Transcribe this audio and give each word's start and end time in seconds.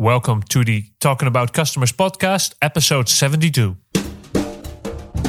Welcome 0.00 0.42
to 0.42 0.62
the 0.62 0.84
Talking 0.98 1.28
About 1.28 1.50
Customers 1.50 1.94
podcast, 1.94 2.54
episode 2.58 3.10
72. 3.10 3.72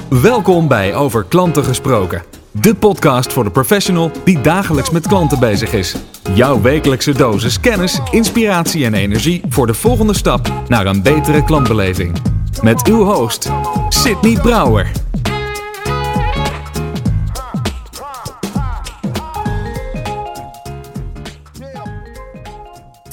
Welkom 0.10 0.68
bij 0.68 0.96
Over 0.96 1.24
Klanten 1.24 1.64
Gesproken. 1.64 2.24
De 2.52 2.76
podcast 2.76 3.34
voor 3.34 3.44
de 3.44 3.52
professional 3.52 4.12
die 4.24 4.42
dagelijks 4.42 4.90
met 4.90 5.08
klanten 5.08 5.40
bezig 5.40 5.74
is. 5.74 5.96
Jouw 6.34 6.62
wekelijkse 6.62 7.12
dosis 7.12 7.60
kennis, 7.60 8.00
inspiratie 8.12 8.86
en 8.86 8.94
energie 8.94 9.42
voor 9.50 9.68
de 9.68 9.74
volgende 9.74 10.14
stap 10.14 10.52
naar 10.68 10.86
een 10.86 11.02
betere 11.02 11.44
klantbeleving. 11.44 12.22
Met 12.62 12.88
uw 12.88 13.04
host, 13.04 13.52
Sydney 13.90 14.42
Brouwer. 14.42 15.07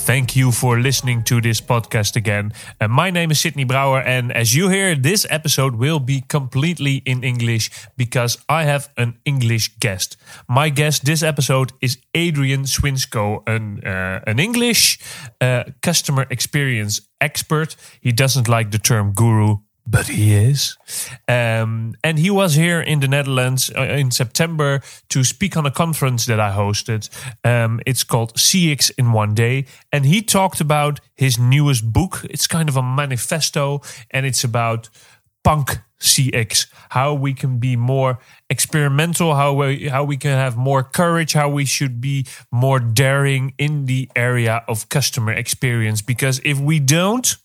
Thank 0.04 0.36
you 0.36 0.52
for 0.52 0.78
listening 0.78 1.22
to 1.24 1.40
this 1.40 1.62
podcast 1.62 2.14
again. 2.14 2.52
Uh, 2.78 2.88
my 2.88 3.10
name 3.10 3.30
is 3.30 3.40
Sydney 3.40 3.64
Brouwer, 3.64 4.00
and 4.00 4.30
as 4.32 4.54
you 4.54 4.68
hear, 4.68 4.94
this 4.94 5.26
episode 5.30 5.76
will 5.76 5.98
be 5.98 6.20
completely 6.20 6.96
in 7.06 7.24
English 7.24 7.70
because 7.96 8.36
I 8.46 8.64
have 8.64 8.90
an 8.98 9.16
English 9.24 9.78
guest. 9.80 10.18
My 10.46 10.68
guest 10.68 11.06
this 11.06 11.22
episode 11.22 11.72
is 11.80 11.96
Adrian 12.14 12.64
Swinscoe, 12.66 13.42
an, 13.46 13.82
uh, 13.82 14.20
an 14.26 14.38
English 14.38 14.98
uh, 15.40 15.64
customer 15.80 16.26
experience 16.28 17.00
expert. 17.18 17.74
He 18.02 18.12
doesn't 18.12 18.46
like 18.46 18.72
the 18.72 18.78
term 18.78 19.12
guru, 19.14 19.63
but 19.86 20.08
he 20.08 20.34
is. 20.34 20.76
Um, 21.28 21.94
and 22.02 22.18
he 22.18 22.30
was 22.30 22.54
here 22.54 22.80
in 22.80 23.00
the 23.00 23.08
Netherlands 23.08 23.70
uh, 23.76 23.82
in 23.82 24.10
September 24.10 24.80
to 25.10 25.24
speak 25.24 25.56
on 25.56 25.66
a 25.66 25.70
conference 25.70 26.26
that 26.26 26.40
I 26.40 26.50
hosted. 26.50 27.08
Um, 27.44 27.80
it's 27.86 28.04
called 28.04 28.34
CX 28.34 28.90
in 28.96 29.12
One 29.12 29.34
Day. 29.34 29.66
And 29.92 30.06
he 30.06 30.22
talked 30.22 30.60
about 30.60 31.00
his 31.14 31.38
newest 31.38 31.92
book. 31.92 32.24
It's 32.30 32.46
kind 32.46 32.68
of 32.68 32.76
a 32.76 32.82
manifesto, 32.82 33.82
and 34.10 34.24
it's 34.24 34.44
about 34.44 34.88
punk 35.42 35.78
CX, 36.00 36.66
how 36.90 37.14
we 37.14 37.34
can 37.34 37.58
be 37.58 37.76
more 37.76 38.18
experimental, 38.50 39.34
how 39.34 39.52
we, 39.52 39.88
how 39.88 40.04
we 40.04 40.16
can 40.16 40.32
have 40.32 40.56
more 40.56 40.82
courage, 40.82 41.32
how 41.32 41.48
we 41.48 41.64
should 41.64 42.00
be 42.00 42.26
more 42.50 42.80
daring 42.80 43.54
in 43.58 43.86
the 43.86 44.10
area 44.16 44.62
of 44.68 44.88
customer 44.88 45.32
experience. 45.32 46.02
Because 46.02 46.40
if 46.44 46.58
we 46.58 46.78
don't, 46.78 47.36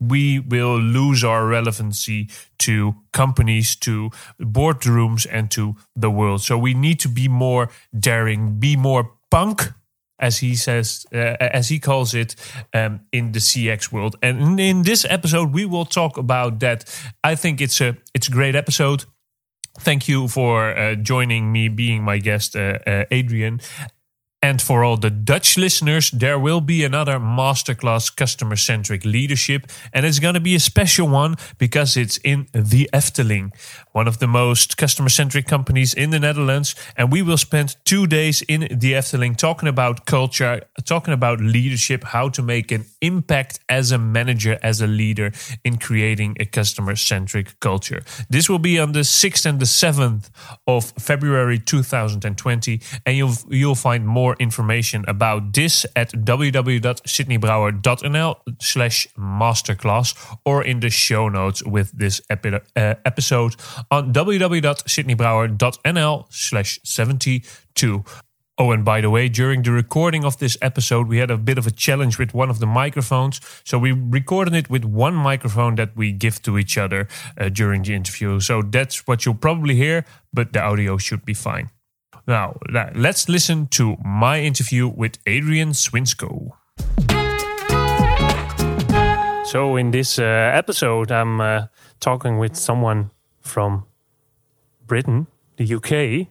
we 0.00 0.38
will 0.38 0.78
lose 0.78 1.24
our 1.24 1.46
relevancy 1.46 2.28
to 2.58 2.94
companies, 3.12 3.76
to 3.76 4.10
boardrooms, 4.40 5.26
and 5.30 5.50
to 5.50 5.76
the 5.96 6.10
world. 6.10 6.42
So 6.42 6.56
we 6.56 6.74
need 6.74 7.00
to 7.00 7.08
be 7.08 7.28
more 7.28 7.70
daring, 7.98 8.58
be 8.58 8.76
more 8.76 9.12
punk, 9.30 9.72
as 10.18 10.38
he 10.38 10.56
says, 10.56 11.06
uh, 11.12 11.36
as 11.40 11.68
he 11.68 11.78
calls 11.78 12.14
it, 12.14 12.34
um, 12.74 13.00
in 13.12 13.32
the 13.32 13.38
CX 13.38 13.92
world. 13.92 14.16
And 14.22 14.58
in, 14.58 14.82
this 14.82 15.04
episode, 15.04 15.52
we 15.52 15.64
will 15.64 15.84
talk 15.84 16.16
about 16.16 16.60
that. 16.60 16.84
I 17.22 17.34
think 17.34 17.60
it's 17.60 17.80
a 17.80 17.96
it's 18.14 18.28
a 18.28 18.32
great 18.32 18.54
episode. 18.54 19.04
Thank 19.80 20.08
you 20.08 20.26
for 20.26 20.76
uh, 20.76 20.96
joining 20.96 21.52
me, 21.52 21.68
being 21.68 22.02
my 22.02 22.18
guest, 22.18 22.56
uh, 22.56 22.78
uh 22.86 23.04
Adrian. 23.10 23.60
And 24.40 24.62
for 24.62 24.84
all 24.84 24.96
the 24.96 25.10
Dutch 25.10 25.58
listeners, 25.58 26.12
there 26.12 26.38
will 26.38 26.60
be 26.60 26.84
another 26.84 27.18
masterclass 27.18 28.14
customer 28.14 28.54
centric 28.54 29.04
leadership. 29.04 29.66
And 29.92 30.06
it's 30.06 30.20
going 30.20 30.34
to 30.34 30.40
be 30.40 30.54
a 30.54 30.60
special 30.60 31.08
one 31.08 31.34
because 31.58 31.96
it's 31.96 32.18
in 32.18 32.46
the 32.52 32.88
Efteling, 32.92 33.50
one 33.90 34.06
of 34.06 34.20
the 34.20 34.28
most 34.28 34.76
customer 34.76 35.08
centric 35.08 35.46
companies 35.46 35.92
in 35.92 36.10
the 36.10 36.20
Netherlands. 36.20 36.76
And 36.96 37.10
we 37.10 37.20
will 37.20 37.36
spend 37.36 37.74
two 37.84 38.06
days 38.06 38.42
in 38.42 38.60
the 38.60 38.92
Efteling 38.92 39.36
talking 39.36 39.68
about 39.68 40.06
culture, 40.06 40.62
talking 40.84 41.12
about 41.12 41.40
leadership, 41.40 42.04
how 42.04 42.28
to 42.28 42.42
make 42.42 42.70
an 42.70 42.84
impact 43.00 43.58
as 43.68 43.90
a 43.90 43.98
manager, 43.98 44.56
as 44.62 44.80
a 44.80 44.86
leader 44.86 45.32
in 45.64 45.78
creating 45.78 46.36
a 46.38 46.44
customer 46.44 46.94
centric 46.94 47.58
culture. 47.58 48.04
This 48.30 48.48
will 48.48 48.60
be 48.60 48.78
on 48.78 48.92
the 48.92 49.00
6th 49.00 49.46
and 49.46 49.58
the 49.58 49.64
7th 49.64 50.30
of 50.68 50.92
February 50.92 51.58
2020. 51.58 52.80
And 53.04 53.16
you'll, 53.16 53.34
you'll 53.48 53.74
find 53.74 54.06
more 54.06 54.27
more 54.28 54.36
information 54.38 55.04
about 55.08 55.54
this 55.54 55.86
at 55.96 56.12
www.sydneybrouwer.nl 56.12 58.36
slash 58.60 59.08
masterclass 59.16 60.14
or 60.44 60.62
in 60.62 60.80
the 60.80 60.90
show 60.90 61.30
notes 61.30 61.62
with 61.64 61.90
this 61.98 62.20
epi- 62.28 62.60
uh, 62.76 62.94
episode 63.04 63.56
on 63.90 64.12
www.sydneybrouwer.nl 64.12 66.26
slash 66.28 66.78
72. 66.84 68.04
Oh, 68.60 68.72
and 68.72 68.84
by 68.84 69.00
the 69.00 69.08
way, 69.08 69.28
during 69.28 69.62
the 69.62 69.70
recording 69.70 70.24
of 70.24 70.38
this 70.38 70.58
episode, 70.60 71.06
we 71.08 71.18
had 71.18 71.30
a 71.30 71.38
bit 71.38 71.58
of 71.58 71.66
a 71.66 71.70
challenge 71.70 72.18
with 72.18 72.34
one 72.34 72.50
of 72.50 72.58
the 72.58 72.66
microphones. 72.66 73.40
So 73.64 73.78
we 73.78 73.92
recorded 73.92 74.52
it 74.54 74.68
with 74.68 74.84
one 74.84 75.14
microphone 75.14 75.76
that 75.76 75.96
we 75.96 76.10
give 76.12 76.42
to 76.42 76.58
each 76.58 76.76
other 76.76 77.06
uh, 77.38 77.48
during 77.48 77.82
the 77.82 77.94
interview. 77.94 78.40
So 78.40 78.62
that's 78.62 79.06
what 79.06 79.24
you'll 79.24 79.36
probably 79.36 79.76
hear, 79.76 80.04
but 80.34 80.52
the 80.52 80.60
audio 80.60 80.98
should 80.98 81.24
be 81.24 81.34
fine. 81.34 81.70
Now, 82.28 82.58
let's 82.94 83.26
listen 83.26 83.68
to 83.68 83.96
my 84.04 84.40
interview 84.40 84.86
with 84.86 85.16
Adrian 85.26 85.70
Swinscoe. 85.70 86.52
So, 89.46 89.76
in 89.76 89.92
this 89.92 90.18
uh, 90.18 90.24
episode, 90.52 91.10
I'm 91.10 91.40
uh, 91.40 91.68
talking 92.00 92.36
with 92.36 92.54
someone 92.54 93.12
from 93.40 93.86
Britain, 94.86 95.26
the 95.56 95.74
UK. 95.74 96.28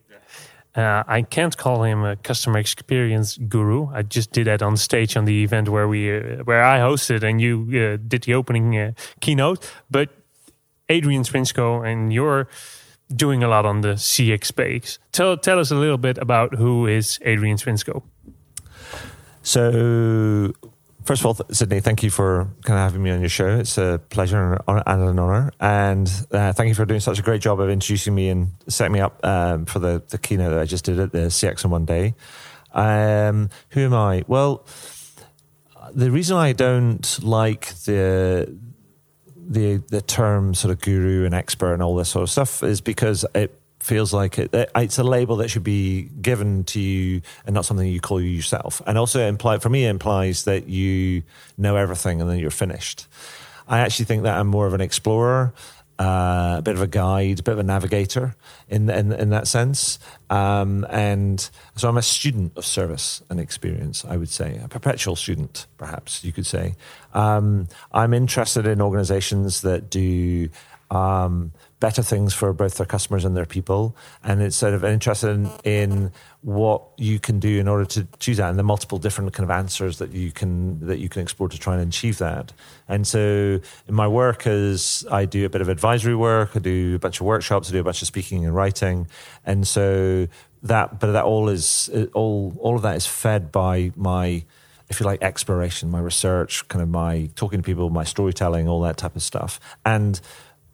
Uh, 0.75 1.03
I 1.07 1.23
can't 1.23 1.57
call 1.57 1.81
him 1.81 2.03
a 2.03 2.15
customer 2.15 2.59
experience 2.59 3.39
guru. 3.49 3.87
I 3.91 4.03
just 4.03 4.31
did 4.31 4.45
that 4.45 4.61
on 4.61 4.77
stage 4.77 5.17
on 5.17 5.25
the 5.25 5.41
event 5.41 5.67
where 5.67 5.87
we, 5.87 6.15
uh, 6.15 6.43
where 6.43 6.63
I 6.63 6.77
hosted, 6.77 7.23
and 7.23 7.41
you 7.41 7.65
uh, 7.69 7.97
did 8.07 8.25
the 8.25 8.35
opening 8.35 8.77
uh, 8.77 8.91
keynote. 9.19 9.67
But 9.89 10.09
Adrian 10.89 11.23
Swinscoe, 11.23 11.83
and 11.91 12.13
your 12.13 12.47
doing 13.15 13.43
a 13.43 13.47
lot 13.47 13.65
on 13.65 13.81
the 13.81 13.95
CX 13.95 14.45
space. 14.45 14.99
Tell 15.11 15.37
tell 15.37 15.59
us 15.59 15.71
a 15.71 15.75
little 15.75 15.97
bit 15.97 16.17
about 16.17 16.55
who 16.55 16.87
is 16.87 17.19
Adrian 17.23 17.57
Swinscoe. 17.57 18.03
So, 19.43 20.51
first 21.05 21.21
of 21.21 21.25
all, 21.25 21.37
Sydney, 21.51 21.79
thank 21.79 22.03
you 22.03 22.09
for 22.09 22.49
kind 22.63 22.77
of 22.77 22.83
having 22.83 23.01
me 23.01 23.11
on 23.11 23.21
your 23.21 23.29
show. 23.29 23.47
It's 23.47 23.77
a 23.77 24.01
pleasure 24.09 24.61
and 24.67 24.83
an 24.87 25.19
honor. 25.19 25.51
And 25.61 26.11
uh, 26.31 26.51
thank 26.51 26.67
you 26.67 26.75
for 26.75 26.85
doing 26.85 26.99
such 26.99 27.17
a 27.17 27.21
great 27.21 27.41
job 27.41 27.61
of 27.61 27.69
introducing 27.69 28.13
me 28.13 28.27
and 28.27 28.49
setting 28.67 28.91
me 28.91 28.99
up 28.99 29.25
um, 29.25 29.65
for 29.65 29.79
the, 29.79 30.03
the 30.09 30.17
keynote 30.17 30.51
that 30.51 30.59
I 30.59 30.65
just 30.65 30.83
did 30.83 30.99
at 30.99 31.13
the 31.13 31.29
CX 31.29 31.63
in 31.63 31.71
one 31.71 31.85
day. 31.85 32.13
Um, 32.73 33.49
who 33.69 33.85
am 33.85 33.93
I? 33.93 34.25
Well, 34.27 34.65
the 35.93 36.11
reason 36.11 36.35
I 36.35 36.51
don't 36.51 37.23
like 37.23 37.73
the 37.85 38.53
the 39.47 39.77
the 39.87 40.01
term 40.01 40.53
sort 40.53 40.71
of 40.71 40.81
guru 40.81 41.25
and 41.25 41.33
expert 41.33 41.73
and 41.73 41.81
all 41.81 41.95
this 41.95 42.09
sort 42.09 42.23
of 42.23 42.29
stuff 42.29 42.63
is 42.63 42.81
because 42.81 43.25
it 43.33 43.57
feels 43.79 44.13
like 44.13 44.37
it, 44.37 44.53
it's 44.75 44.97
a 44.97 45.03
label 45.03 45.37
that 45.37 45.49
should 45.49 45.63
be 45.63 46.09
given 46.21 46.63
to 46.65 46.79
you 46.79 47.21
and 47.45 47.53
not 47.53 47.65
something 47.65 47.87
you 47.87 48.01
call 48.01 48.19
yourself. 48.19 48.81
And 48.85 48.97
also, 48.97 49.25
imply 49.25 49.59
for 49.59 49.69
me, 49.69 49.85
it 49.85 49.89
implies 49.89 50.43
that 50.43 50.67
you 50.67 51.23
know 51.57 51.75
everything 51.75 52.19
and 52.21 52.29
then 52.29 52.39
you're 52.39 52.51
finished. 52.51 53.07
I 53.67 53.79
actually 53.79 54.05
think 54.05 54.23
that 54.23 54.37
I'm 54.37 54.47
more 54.47 54.67
of 54.67 54.73
an 54.73 54.81
explorer 54.81 55.53
uh, 55.99 56.55
a 56.57 56.61
bit 56.61 56.75
of 56.75 56.81
a 56.81 56.87
guide, 56.87 57.39
a 57.39 57.43
bit 57.43 57.53
of 57.53 57.59
a 57.59 57.63
navigator 57.63 58.35
in 58.69 58.89
in, 58.89 59.11
in 59.11 59.29
that 59.29 59.47
sense. 59.47 59.99
Um, 60.29 60.85
and 60.89 61.49
so 61.75 61.89
I'm 61.89 61.97
a 61.97 62.01
student 62.01 62.57
of 62.57 62.65
service 62.65 63.23
and 63.29 63.39
experience, 63.39 64.05
I 64.05 64.17
would 64.17 64.29
say, 64.29 64.59
a 64.63 64.67
perpetual 64.67 65.15
student, 65.15 65.67
perhaps 65.77 66.23
you 66.23 66.31
could 66.31 66.45
say. 66.45 66.75
Um, 67.13 67.67
I'm 67.91 68.13
interested 68.13 68.67
in 68.67 68.81
organizations 68.81 69.61
that 69.61 69.89
do 69.89 70.49
um, 70.91 71.51
better 71.79 72.01
things 72.01 72.33
for 72.33 72.53
both 72.53 72.77
their 72.77 72.85
customers 72.85 73.23
and 73.23 73.37
their 73.37 73.45
people. 73.45 73.95
And 74.23 74.41
it's 74.41 74.55
sort 74.55 74.73
of 74.73 74.83
interested 74.83 75.49
in, 75.63 76.11
what 76.47 76.81
you 76.97 77.19
can 77.19 77.39
do 77.39 77.59
in 77.59 77.67
order 77.67 77.83
to 77.83 78.07
choose 78.19 78.37
that 78.37 78.49
and 78.49 78.57
the 78.57 78.63
multiple 78.63 78.97
different 78.97 79.33
kind 79.33 79.43
of 79.43 79.51
answers 79.51 79.97
that 79.97 80.13
you 80.13 80.31
can 80.31 80.79
that 80.87 80.97
you 80.97 81.09
can 81.09 81.21
explore 81.21 81.49
to 81.49 81.57
try 81.57 81.73
and 81.75 81.89
achieve 81.89 82.19
that. 82.19 82.53
And 82.87 83.05
so 83.05 83.59
in 83.87 83.93
my 83.93 84.07
work 84.07 84.47
as 84.47 85.05
I 85.11 85.25
do 85.25 85.45
a 85.45 85.49
bit 85.49 85.59
of 85.59 85.67
advisory 85.67 86.15
work, 86.15 86.51
I 86.55 86.59
do 86.59 86.95
a 86.95 86.99
bunch 86.99 87.19
of 87.19 87.25
workshops, 87.25 87.67
I 87.67 87.73
do 87.73 87.81
a 87.81 87.83
bunch 87.83 88.01
of 88.01 88.07
speaking 88.07 88.45
and 88.45 88.55
writing. 88.55 89.07
And 89.45 89.67
so 89.67 90.27
that 90.63 91.01
but 91.01 91.11
that 91.11 91.25
all 91.25 91.49
is 91.49 91.89
all 92.13 92.55
all 92.59 92.77
of 92.77 92.81
that 92.83 92.95
is 92.95 93.05
fed 93.05 93.51
by 93.51 93.91
my 93.97 94.45
if 94.89 95.01
you 95.01 95.05
like, 95.05 95.21
exploration, 95.21 95.91
my 95.91 95.99
research, 95.99 96.65
kind 96.69 96.81
of 96.81 96.87
my 96.87 97.29
talking 97.35 97.59
to 97.59 97.63
people, 97.63 97.89
my 97.89 98.05
storytelling, 98.05 98.69
all 98.69 98.79
that 98.83 98.95
type 98.95 99.17
of 99.17 99.21
stuff. 99.21 99.59
And 99.85 100.21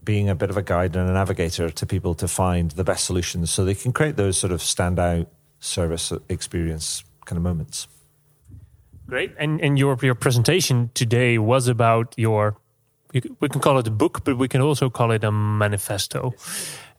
being 0.04 0.30
a 0.30 0.36
bit 0.36 0.50
of 0.50 0.58
a 0.58 0.62
guide 0.62 0.96
and 0.96 1.10
a 1.10 1.14
navigator 1.14 1.70
to 1.70 1.86
people 1.86 2.14
to 2.16 2.28
find 2.28 2.72
the 2.72 2.84
best 2.84 3.06
solutions 3.06 3.52
so 3.52 3.64
they 3.64 3.76
can 3.76 3.94
create 3.94 4.16
those 4.16 4.38
sort 4.38 4.52
of 4.52 4.60
standout 4.60 5.28
service 5.60 6.12
experience 6.30 7.04
kind 7.26 7.38
of 7.38 7.44
moments. 7.44 7.88
Great. 9.08 9.34
And, 9.38 9.62
and 9.62 9.78
your, 9.78 9.98
your 10.02 10.16
presentation 10.16 10.90
today 10.94 11.38
was 11.38 11.68
about 11.68 12.14
your, 12.18 12.58
we 13.14 13.50
can 13.50 13.62
call 13.62 13.78
it 13.78 13.88
a 13.88 13.92
book, 13.92 14.24
but 14.24 14.38
we 14.38 14.48
can 14.48 14.62
also 14.62 14.90
call 14.90 15.12
it 15.12 15.24
a 15.24 15.32
manifesto. 15.32 16.34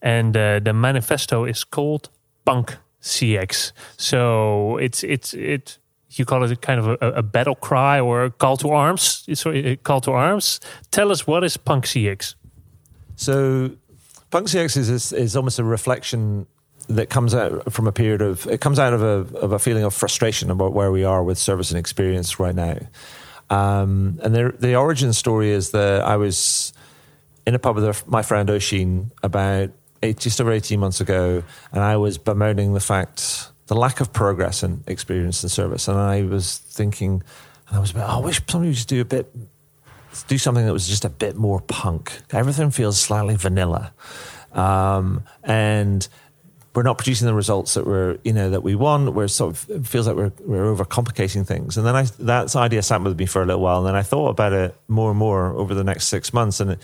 And 0.02 0.36
uh, 0.36 0.60
the 0.60 0.72
manifesto 0.72 1.44
is 1.44 1.64
called 1.64 2.10
Punk 2.44 2.76
CX. 3.00 3.72
So 3.96 4.76
it's, 4.78 5.02
it's, 5.02 5.34
it, 5.34 5.78
you 6.10 6.24
call 6.24 6.44
it 6.44 6.52
a 6.52 6.56
kind 6.56 6.80
of 6.80 6.86
a, 7.00 7.12
a 7.12 7.22
battle 7.22 7.54
cry 7.54 8.00
or 8.00 8.24
a 8.24 8.30
call 8.30 8.56
to 8.58 8.70
arms. 8.70 9.26
Sorry, 9.32 9.66
a 9.66 9.76
call 9.76 10.00
to 10.02 10.12
arms. 10.12 10.60
Tell 10.90 11.10
us 11.10 11.26
what 11.26 11.42
is 11.42 11.56
Punk 11.56 11.86
CX. 11.86 12.34
So, 13.16 13.70
Punk 14.30 14.48
CX 14.48 14.76
is 14.76 15.12
is 15.12 15.36
almost 15.36 15.58
a 15.58 15.64
reflection 15.64 16.46
that 16.88 17.08
comes 17.08 17.34
out 17.34 17.72
from 17.72 17.86
a 17.86 17.92
period 17.92 18.20
of 18.20 18.46
it 18.46 18.60
comes 18.60 18.78
out 18.78 18.92
of 18.92 19.02
a 19.02 19.38
of 19.38 19.52
a 19.52 19.58
feeling 19.58 19.84
of 19.84 19.94
frustration 19.94 20.50
about 20.50 20.72
where 20.72 20.90
we 20.90 21.04
are 21.04 21.22
with 21.22 21.38
service 21.38 21.70
and 21.70 21.78
experience 21.78 22.38
right 22.38 22.54
now. 22.54 22.78
Um, 23.50 24.18
and 24.22 24.34
the 24.34 24.54
the 24.58 24.74
origin 24.74 25.12
story 25.12 25.50
is 25.50 25.70
that 25.70 26.02
I 26.02 26.16
was 26.16 26.72
in 27.46 27.54
a 27.54 27.58
pub 27.58 27.76
with 27.76 28.06
my 28.06 28.22
friend 28.22 28.48
Oshin 28.48 29.10
about 29.22 29.70
eight, 30.02 30.18
just 30.18 30.40
over 30.40 30.52
eighteen 30.52 30.80
months 30.80 31.00
ago, 31.00 31.42
and 31.72 31.82
I 31.82 31.96
was 31.96 32.18
bemoaning 32.18 32.74
the 32.74 32.80
fact 32.80 33.50
the 33.66 33.74
lack 33.74 34.00
of 34.00 34.12
progress 34.12 34.62
in 34.62 34.84
experience 34.86 35.42
and 35.42 35.50
service, 35.50 35.88
and 35.88 35.98
I 35.98 36.22
was 36.22 36.58
thinking, 36.58 37.22
and 37.68 37.76
I 37.76 37.80
was 37.80 37.90
about, 37.90 38.10
oh, 38.10 38.20
I 38.20 38.24
wish 38.24 38.42
somebody 38.48 38.70
would 38.70 38.76
just 38.76 38.88
do 38.88 39.00
a 39.00 39.04
bit. 39.04 39.30
Do 40.22 40.38
something 40.38 40.64
that 40.64 40.72
was 40.72 40.88
just 40.88 41.04
a 41.04 41.10
bit 41.10 41.36
more 41.36 41.60
punk. 41.60 42.20
Everything 42.30 42.70
feels 42.70 43.00
slightly 43.00 43.36
vanilla, 43.36 43.92
um, 44.52 45.24
and 45.42 46.06
we're 46.74 46.82
not 46.82 46.98
producing 46.98 47.26
the 47.26 47.34
results 47.34 47.74
that 47.74 47.86
we're 47.86 48.18
you 48.24 48.32
know 48.32 48.50
that 48.50 48.62
we 48.62 48.74
want. 48.74 49.14
We're 49.14 49.28
sort 49.28 49.52
of 49.52 49.70
it 49.70 49.86
feels 49.86 50.06
like 50.06 50.16
we're 50.16 50.32
we're 50.40 50.74
overcomplicating 50.74 51.46
things. 51.46 51.76
And 51.76 51.86
then 51.86 51.94
I 51.96 52.04
that 52.20 52.54
idea 52.56 52.82
sat 52.82 53.02
with 53.02 53.18
me 53.18 53.26
for 53.26 53.42
a 53.42 53.46
little 53.46 53.62
while, 53.62 53.78
and 53.78 53.86
then 53.86 53.96
I 53.96 54.02
thought 54.02 54.30
about 54.30 54.52
it 54.52 54.76
more 54.88 55.10
and 55.10 55.18
more 55.18 55.52
over 55.54 55.74
the 55.74 55.84
next 55.84 56.08
six 56.08 56.32
months, 56.32 56.60
and 56.60 56.72
it 56.72 56.82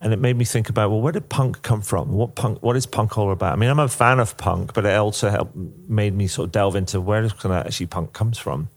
and 0.00 0.12
it 0.12 0.18
made 0.18 0.36
me 0.36 0.44
think 0.44 0.68
about 0.68 0.90
well, 0.90 1.00
where 1.00 1.12
did 1.12 1.28
punk 1.28 1.62
come 1.62 1.82
from? 1.82 2.12
What 2.12 2.34
punk? 2.34 2.62
What 2.62 2.76
is 2.76 2.86
punk 2.86 3.16
all 3.16 3.30
about? 3.30 3.52
I 3.52 3.56
mean, 3.56 3.70
I'm 3.70 3.78
a 3.78 3.88
fan 3.88 4.18
of 4.18 4.36
punk, 4.36 4.74
but 4.74 4.84
it 4.84 4.94
also 4.94 5.30
helped 5.30 5.56
made 5.88 6.14
me 6.14 6.26
sort 6.26 6.46
of 6.46 6.52
delve 6.52 6.74
into 6.74 7.00
where 7.00 7.24
actually 7.24 7.86
punk 7.86 8.12
comes 8.12 8.38
from, 8.38 8.68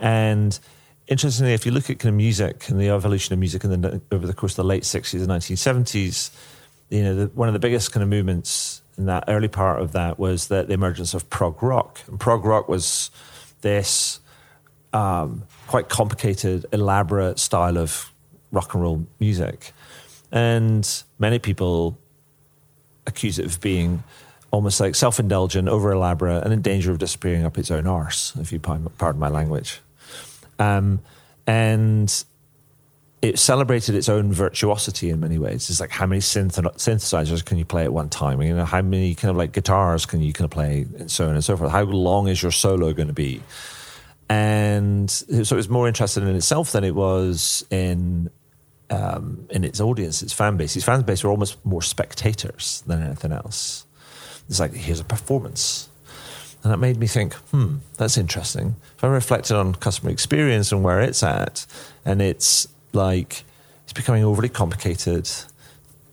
and. 0.00 0.58
Interestingly, 1.06 1.52
if 1.52 1.66
you 1.66 1.72
look 1.72 1.90
at 1.90 1.98
kind 1.98 2.10
of 2.10 2.16
music 2.16 2.68
and 2.68 2.80
the 2.80 2.88
evolution 2.88 3.34
of 3.34 3.38
music 3.38 3.62
in 3.64 3.80
the, 3.80 4.00
over 4.10 4.26
the 4.26 4.32
course 4.32 4.52
of 4.52 4.56
the 4.56 4.64
late 4.64 4.84
60s 4.84 5.20
and 5.20 5.28
1970s, 5.28 6.30
you 6.88 7.02
know, 7.02 7.14
the, 7.14 7.26
one 7.34 7.48
of 7.48 7.52
the 7.52 7.60
biggest 7.60 7.92
kind 7.92 8.02
of 8.02 8.08
movements 8.08 8.82
in 8.96 9.06
that 9.06 9.24
early 9.28 9.48
part 9.48 9.82
of 9.82 9.92
that 9.92 10.18
was 10.18 10.48
the, 10.48 10.62
the 10.62 10.72
emergence 10.72 11.12
of 11.12 11.28
prog 11.28 11.62
rock. 11.62 12.00
And 12.06 12.18
prog 12.18 12.44
rock 12.44 12.68
was 12.68 13.10
this 13.60 14.20
um, 14.94 15.42
quite 15.66 15.88
complicated, 15.88 16.64
elaborate 16.72 17.38
style 17.38 17.76
of 17.76 18.10
rock 18.50 18.72
and 18.72 18.82
roll 18.82 19.06
music. 19.18 19.72
And 20.32 20.88
many 21.18 21.38
people 21.38 21.98
accuse 23.06 23.38
it 23.38 23.44
of 23.44 23.60
being 23.60 24.02
almost 24.50 24.80
like 24.80 24.94
self 24.94 25.18
indulgent, 25.18 25.68
over 25.68 25.92
elaborate, 25.92 26.44
and 26.44 26.52
in 26.52 26.62
danger 26.62 26.92
of 26.92 26.98
disappearing 26.98 27.44
up 27.44 27.58
its 27.58 27.70
own 27.70 27.86
arse, 27.86 28.32
if 28.36 28.52
you 28.52 28.60
pardon 28.60 29.18
my 29.18 29.28
language. 29.28 29.80
Um, 30.58 31.00
and 31.46 32.24
it 33.24 33.38
celebrated 33.38 33.94
its 33.94 34.08
own 34.08 34.32
virtuosity 34.32 35.08
in 35.08 35.18
many 35.18 35.38
ways. 35.38 35.70
It's 35.70 35.80
like 35.80 35.90
how 35.90 36.04
many 36.04 36.20
synth- 36.20 36.76
synthesizers 36.76 37.42
can 37.42 37.56
you 37.56 37.64
play 37.64 37.84
at 37.84 37.92
one 37.92 38.10
time? 38.10 38.42
You 38.42 38.54
know, 38.54 38.66
how 38.66 38.82
many 38.82 39.14
kind 39.14 39.30
of 39.30 39.36
like 39.36 39.52
guitars 39.52 40.04
can 40.04 40.20
you 40.20 40.32
kind 40.34 40.44
of 40.44 40.50
play, 40.50 40.86
and 40.98 41.10
so 41.10 41.28
on 41.28 41.34
and 41.34 41.42
so 41.42 41.56
forth. 41.56 41.70
How 41.70 41.84
long 41.84 42.28
is 42.28 42.42
your 42.42 42.52
solo 42.52 42.92
going 42.92 43.08
to 43.08 43.14
be? 43.14 43.42
And 44.28 45.10
so 45.10 45.34
it 45.38 45.52
was 45.52 45.68
more 45.68 45.88
interested 45.88 46.22
in 46.22 46.34
itself 46.36 46.72
than 46.72 46.84
it 46.84 46.94
was 46.94 47.64
in 47.70 48.30
um, 48.90 49.46
in 49.50 49.64
its 49.64 49.80
audience, 49.80 50.22
its 50.22 50.34
fan 50.34 50.58
base. 50.58 50.76
Its 50.76 50.84
fan 50.84 51.00
base 51.02 51.24
were 51.24 51.30
almost 51.30 51.64
more 51.64 51.82
spectators 51.82 52.82
than 52.86 53.02
anything 53.02 53.32
else. 53.32 53.86
It's 54.48 54.60
like 54.60 54.74
here's 54.74 55.00
a 55.00 55.04
performance. 55.04 55.88
And 56.64 56.72
that 56.72 56.78
made 56.78 56.96
me 56.96 57.06
think, 57.06 57.34
hmm, 57.34 57.76
that's 57.98 58.16
interesting. 58.16 58.76
If 58.96 59.04
I 59.04 59.08
reflected 59.08 59.54
on 59.54 59.74
customer 59.74 60.10
experience 60.10 60.72
and 60.72 60.82
where 60.82 61.00
it's 61.02 61.22
at, 61.22 61.66
and 62.06 62.22
it's 62.22 62.66
like 62.94 63.44
it's 63.82 63.92
becoming 63.92 64.24
overly 64.24 64.48
complicated, 64.48 65.30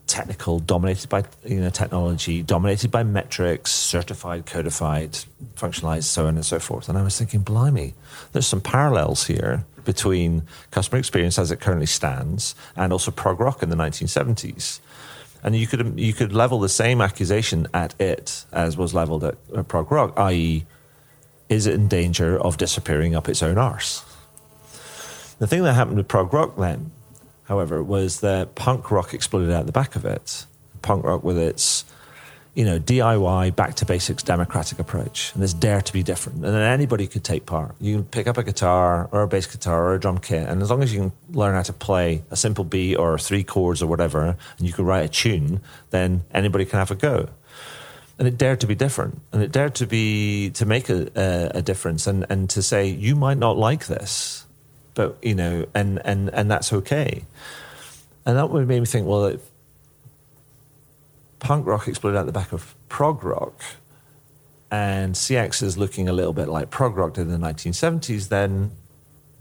technical, 0.07 0.59
dominated 0.59 1.07
by 1.07 1.23
you 1.45 1.61
know 1.61 1.69
technology, 1.69 2.43
dominated 2.43 2.91
by 2.91 3.01
metrics, 3.01 3.71
certified, 3.71 4.45
codified, 4.45 5.17
functionalized, 5.55 6.03
so 6.03 6.27
on 6.27 6.35
and 6.35 6.45
so 6.45 6.59
forth. 6.59 6.89
And 6.89 6.97
I 6.97 7.01
was 7.01 7.17
thinking, 7.17 7.39
blimey, 7.39 7.93
there's 8.33 8.47
some 8.47 8.61
parallels 8.61 9.27
here 9.27 9.63
between 9.85 10.43
customer 10.69 10.99
experience 10.99 11.39
as 11.39 11.49
it 11.49 11.61
currently 11.61 11.85
stands 11.85 12.55
and 12.75 12.91
also 12.91 13.09
prog 13.09 13.39
rock 13.39 13.63
in 13.63 13.69
the 13.69 13.75
1970s. 13.77 14.81
And 15.43 15.55
you 15.55 15.67
could 15.67 15.99
you 15.99 16.13
could 16.13 16.33
level 16.33 16.59
the 16.59 16.69
same 16.69 17.01
accusation 17.01 17.67
at 17.73 17.99
it 17.99 18.45
as 18.51 18.77
was 18.77 18.93
leveled 18.93 19.23
at, 19.23 19.35
at 19.55 19.67
prog 19.67 19.91
rock, 19.91 20.13
i.e., 20.17 20.65
is 21.49 21.67
it 21.67 21.73
in 21.73 21.87
danger 21.87 22.39
of 22.39 22.57
disappearing 22.57 23.15
up 23.15 23.27
its 23.27 23.43
own 23.43 23.57
arse? 23.57 24.05
The 25.39 25.47
thing 25.47 25.63
that 25.63 25.73
happened 25.73 25.97
with 25.97 26.07
prog 26.07 26.33
rock 26.33 26.55
then, 26.57 26.91
however, 27.45 27.81
was 27.83 28.19
that 28.21 28.55
punk 28.55 28.91
rock 28.91 29.13
exploded 29.13 29.51
out 29.51 29.65
the 29.65 29.71
back 29.71 29.95
of 29.95 30.05
it. 30.05 30.45
Punk 30.81 31.03
rock 31.03 31.23
with 31.23 31.37
its, 31.37 31.83
you 32.53 32.65
know, 32.65 32.79
DIY, 32.79 33.55
back 33.55 33.75
to 33.75 33.85
basics, 33.85 34.23
democratic 34.23 34.79
approach, 34.79 35.33
and 35.33 35.41
this 35.41 35.53
dare 35.53 35.81
to 35.81 35.93
be 35.93 36.03
different. 36.03 36.43
And 36.43 36.53
then 36.53 36.61
anybody 36.61 37.07
could 37.07 37.23
take 37.23 37.45
part. 37.45 37.75
You 37.79 37.95
can 37.95 38.03
pick 38.03 38.27
up 38.27 38.37
a 38.37 38.43
guitar 38.43 39.07
or 39.11 39.23
a 39.23 39.27
bass 39.27 39.45
guitar 39.45 39.85
or 39.85 39.95
a 39.95 39.99
drum 39.99 40.17
kit, 40.17 40.47
and 40.47 40.61
as 40.61 40.69
long 40.69 40.83
as 40.83 40.93
you 40.93 40.99
can 40.99 41.11
learn 41.31 41.55
how 41.55 41.63
to 41.63 41.73
play 41.73 42.23
a 42.29 42.35
simple 42.35 42.63
beat 42.63 42.95
or 42.95 43.17
three 43.17 43.43
chords 43.43 43.81
or 43.81 43.87
whatever, 43.87 44.37
and 44.57 44.67
you 44.67 44.73
can 44.73 44.85
write 44.85 45.05
a 45.05 45.09
tune, 45.09 45.61
then 45.91 46.23
anybody 46.33 46.65
can 46.65 46.79
have 46.79 46.91
a 46.91 46.95
go 46.95 47.29
and 48.19 48.27
it 48.27 48.37
dared 48.37 48.59
to 48.59 48.67
be 48.67 48.75
different 48.75 49.19
and 49.31 49.41
it 49.41 49.51
dared 49.51 49.73
to 49.73 49.87
be 49.87 50.51
to 50.51 50.65
make 50.65 50.89
a, 50.89 51.07
a, 51.15 51.57
a, 51.59 51.61
difference 51.63 52.05
and, 52.05 52.23
and 52.29 52.49
to 52.51 52.61
say 52.61 52.85
you 52.85 53.15
might 53.15 53.37
not 53.37 53.57
like 53.57 53.87
this 53.87 54.45
but 54.93 55.17
you 55.21 55.35
know, 55.35 55.65
and 55.73 56.01
and 56.05 56.29
and 56.29 56.49
that's 56.49 56.73
okay. 56.73 57.25
And 58.25 58.37
that 58.37 58.49
would 58.49 58.67
make 58.67 58.79
me 58.79 58.85
think, 58.85 59.07
well, 59.07 59.35
punk 61.41 61.65
rock 61.65 61.87
exploded 61.87 62.17
out 62.17 62.25
the 62.25 62.31
back 62.31 62.53
of 62.53 62.75
prog 62.87 63.23
rock, 63.23 63.61
and 64.71 65.15
CX 65.15 65.61
is 65.61 65.77
looking 65.77 66.07
a 66.07 66.13
little 66.13 66.31
bit 66.31 66.47
like 66.47 66.69
prog 66.69 66.95
rock 66.95 67.15
did 67.15 67.27
in 67.27 67.41
the 67.41 67.45
1970s, 67.45 68.29
then 68.29 68.71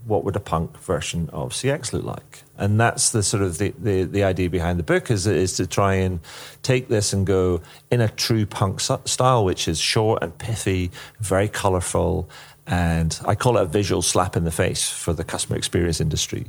what 0.05 0.23
would 0.23 0.35
a 0.35 0.39
punk 0.39 0.77
version 0.79 1.29
of 1.31 1.53
CX 1.53 1.93
look 1.93 2.03
like? 2.03 2.43
And 2.57 2.79
that's 2.79 3.11
the 3.11 3.21
sort 3.21 3.43
of 3.43 3.59
the, 3.59 3.73
the, 3.77 4.03
the, 4.03 4.23
idea 4.23 4.49
behind 4.49 4.79
the 4.79 4.83
book 4.83 5.11
is, 5.11 5.27
is 5.27 5.53
to 5.57 5.67
try 5.67 5.93
and 5.93 6.19
take 6.63 6.87
this 6.87 7.13
and 7.13 7.25
go 7.25 7.61
in 7.91 8.01
a 8.01 8.09
true 8.09 8.45
punk 8.47 8.81
style, 8.81 9.45
which 9.45 9.67
is 9.67 9.79
short 9.79 10.23
and 10.23 10.35
pithy, 10.37 10.91
very 11.19 11.47
colorful, 11.47 12.27
and 12.65 13.19
I 13.25 13.35
call 13.35 13.57
it 13.57 13.61
a 13.61 13.65
visual 13.65 14.01
slap 14.01 14.35
in 14.35 14.43
the 14.43 14.51
face 14.51 14.89
for 14.89 15.13
the 15.13 15.23
customer 15.23 15.57
experience 15.57 16.01
industry. 16.01 16.47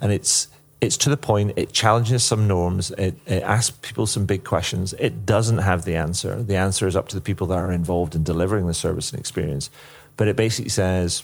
And 0.00 0.10
it's 0.10 0.48
it's 0.82 0.96
to 0.98 1.10
the 1.10 1.16
point. 1.16 1.52
It 1.54 1.72
challenges 1.72 2.24
some 2.24 2.48
norms. 2.48 2.90
It, 2.90 3.16
it, 3.26 3.44
asks 3.44 3.78
people 3.82 4.04
some 4.04 4.26
big 4.26 4.42
questions. 4.42 4.94
It 4.98 5.24
doesn't 5.24 5.58
have 5.58 5.84
the 5.84 5.94
answer. 5.94 6.42
The 6.42 6.56
answer 6.56 6.88
is 6.88 6.96
up 6.96 7.06
to 7.08 7.14
the 7.14 7.22
people 7.22 7.46
that 7.46 7.58
are 7.58 7.70
involved 7.70 8.16
in 8.16 8.24
delivering 8.24 8.66
the 8.66 8.74
service 8.74 9.12
and 9.12 9.20
experience. 9.20 9.70
But 10.16 10.26
it 10.26 10.34
basically 10.34 10.70
says, 10.70 11.22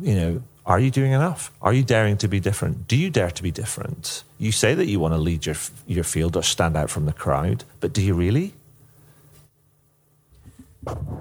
you 0.00 0.16
know, 0.16 0.42
are 0.66 0.80
you 0.80 0.90
doing 0.90 1.12
enough? 1.12 1.52
Are 1.62 1.72
you 1.72 1.84
daring 1.84 2.16
to 2.18 2.26
be 2.26 2.40
different? 2.40 2.88
Do 2.88 2.96
you 2.96 3.10
dare 3.10 3.30
to 3.30 3.42
be 3.44 3.52
different? 3.52 4.24
You 4.38 4.50
say 4.50 4.74
that 4.74 4.86
you 4.86 4.98
want 4.98 5.14
to 5.14 5.18
lead 5.18 5.46
your 5.46 5.56
your 5.86 6.04
field 6.04 6.36
or 6.36 6.42
stand 6.42 6.76
out 6.76 6.90
from 6.90 7.04
the 7.06 7.12
crowd, 7.12 7.64
but 7.80 7.92
do 7.92 8.02
you 8.02 8.14
really? 8.14 8.54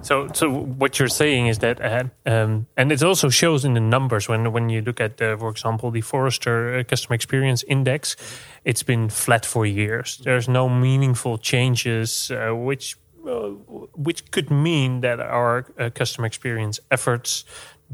So, 0.01 0.27
so 0.34 0.50
what 0.50 1.00
you're 1.00 1.08
saying 1.08 1.48
is 1.48 1.60
that, 1.60 1.82
uh, 1.82 2.03
um, 2.25 2.67
and 2.75 2.91
it 2.91 3.01
also 3.01 3.29
shows 3.29 3.63
in 3.63 3.74
the 3.74 3.79
numbers 3.79 4.27
when 4.27 4.51
when 4.51 4.70
you 4.70 4.82
look 4.82 5.00
at, 5.00 5.17
for 5.17 5.50
example, 5.50 5.91
the 5.91 6.01
Forrester 6.01 6.79
uh, 6.79 6.84
Customer 6.84 7.15
Experience 7.15 7.63
Index, 7.67 8.17
it's 8.65 8.84
been 8.84 9.10
flat 9.10 9.46
for 9.46 9.65
years. 9.65 10.17
There's 10.17 10.50
no 10.50 10.67
meaningful 10.67 11.38
changes, 11.38 12.32
uh, 12.32 12.51
which 12.53 12.98
uh, 13.25 13.51
which 13.96 14.29
could 14.32 14.51
mean 14.51 15.01
that 15.01 15.20
our 15.20 15.65
uh, 15.79 15.89
customer 15.96 16.27
experience 16.27 16.82
efforts 16.91 17.46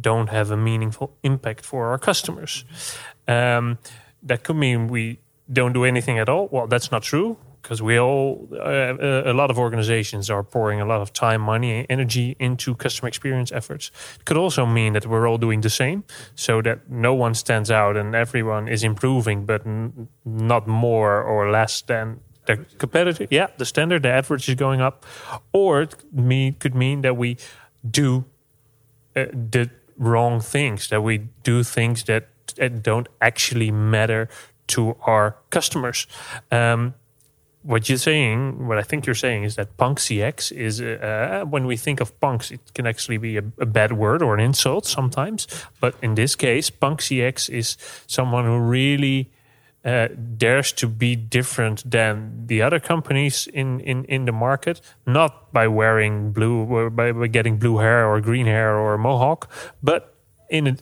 don't 0.01 0.29
have 0.29 0.49
a 0.49 0.57
meaningful 0.57 1.11
impact 1.21 1.65
for 1.65 1.89
our 1.89 1.99
customers. 1.99 2.65
Um, 3.27 3.77
that 4.23 4.43
could 4.43 4.55
mean 4.55 4.87
we 4.87 5.19
don't 5.51 5.73
do 5.73 5.83
anything 5.83 6.17
at 6.17 6.29
all. 6.29 6.47
Well, 6.51 6.67
that's 6.67 6.91
not 6.91 7.03
true 7.03 7.37
because 7.61 7.81
we 7.81 7.99
all 7.99 8.47
uh, 8.53 9.31
a 9.31 9.33
lot 9.33 9.49
of 9.51 9.57
organizations 9.57 10.29
are 10.29 10.43
pouring 10.43 10.81
a 10.81 10.85
lot 10.85 11.01
of 11.01 11.11
time 11.13 11.41
money 11.41 11.79
and 11.79 11.85
energy 11.89 12.35
into 12.39 12.75
customer 12.75 13.07
experience 13.07 13.51
efforts. 13.51 13.91
It 14.19 14.25
could 14.25 14.37
also 14.37 14.65
mean 14.65 14.93
that 14.93 15.05
we're 15.05 15.27
all 15.27 15.37
doing 15.37 15.61
the 15.61 15.69
same 15.69 16.03
so 16.35 16.61
that 16.61 16.89
no 16.89 17.13
one 17.13 17.33
stands 17.33 17.69
out 17.71 17.97
and 17.97 18.15
everyone 18.15 18.67
is 18.67 18.83
improving 18.83 19.45
but 19.45 19.65
n- 19.65 20.07
not 20.25 20.67
more 20.67 21.21
or 21.21 21.51
less 21.51 21.81
than 21.81 22.19
the 22.45 22.57
competitor 22.77 23.27
yeah 23.29 23.47
the 23.57 23.65
standard 23.65 24.03
the 24.03 24.09
average 24.09 24.49
is 24.49 24.55
going 24.55 24.81
up. 24.81 25.05
Or 25.51 25.81
it 25.81 25.95
could 26.59 26.75
mean 26.75 27.01
that 27.01 27.17
we 27.17 27.37
do 27.89 28.25
uh, 29.15 29.25
the 29.51 29.69
wrong 29.99 30.39
things 30.39 30.87
that 30.89 31.01
we 31.01 31.29
do 31.43 31.63
things 31.63 32.03
that, 32.05 32.29
that 32.55 32.81
don't 32.81 33.07
actually 33.21 33.69
matter 33.69 34.29
to 34.67 34.95
our 35.05 35.35
customers. 35.49 36.07
Um, 36.51 36.93
what 37.63 37.89
you're 37.89 37.97
saying, 37.97 38.67
what 38.67 38.77
I 38.77 38.83
think 38.83 39.05
you're 39.05 39.15
saying 39.15 39.43
is 39.43 39.55
that 39.55 39.75
punk 39.75 39.99
CX 39.99 40.51
is, 40.51 40.81
uh, 40.81 41.43
when 41.49 41.65
we 41.65 41.75
think 41.75 41.99
of 41.99 42.17
punks, 42.19 42.51
it 42.51 42.61
can 42.73 42.87
actually 42.87 43.17
be 43.17 43.37
a, 43.37 43.43
a, 43.59 43.65
bad 43.65 43.91
word 43.93 44.21
or 44.21 44.33
an 44.33 44.39
insult 44.39 44.85
sometimes. 44.85 45.45
But 45.81 45.95
in 46.01 46.15
this 46.15 46.35
case, 46.35 46.69
punk 46.69 47.01
CX 47.01 47.49
is 47.49 47.77
someone 48.07 48.45
who 48.45 48.59
really 48.59 49.29
uh, 49.83 50.07
dares 50.37 50.71
to 50.73 50.87
be 50.87 51.15
different 51.15 51.89
than 51.89 52.47
the 52.47 52.61
other 52.61 52.79
companies 52.79 53.47
in, 53.47 53.81
in, 53.81 54.05
in 54.05 54.25
the 54.25 54.31
market, 54.31 54.81
not 55.05 55.51
by 55.51 55.67
wearing 55.67 56.31
blue, 56.31 56.89
by, 56.89 57.11
by 57.11 57.27
getting 57.27 57.57
blue 57.57 57.77
hair 57.77 58.05
or 58.05 58.21
green 58.21 58.45
hair 58.45 58.77
or 58.77 58.93
a 58.93 58.97
mohawk, 58.97 59.49
but 59.83 60.15
in 60.49 60.67
a, 60.67 60.77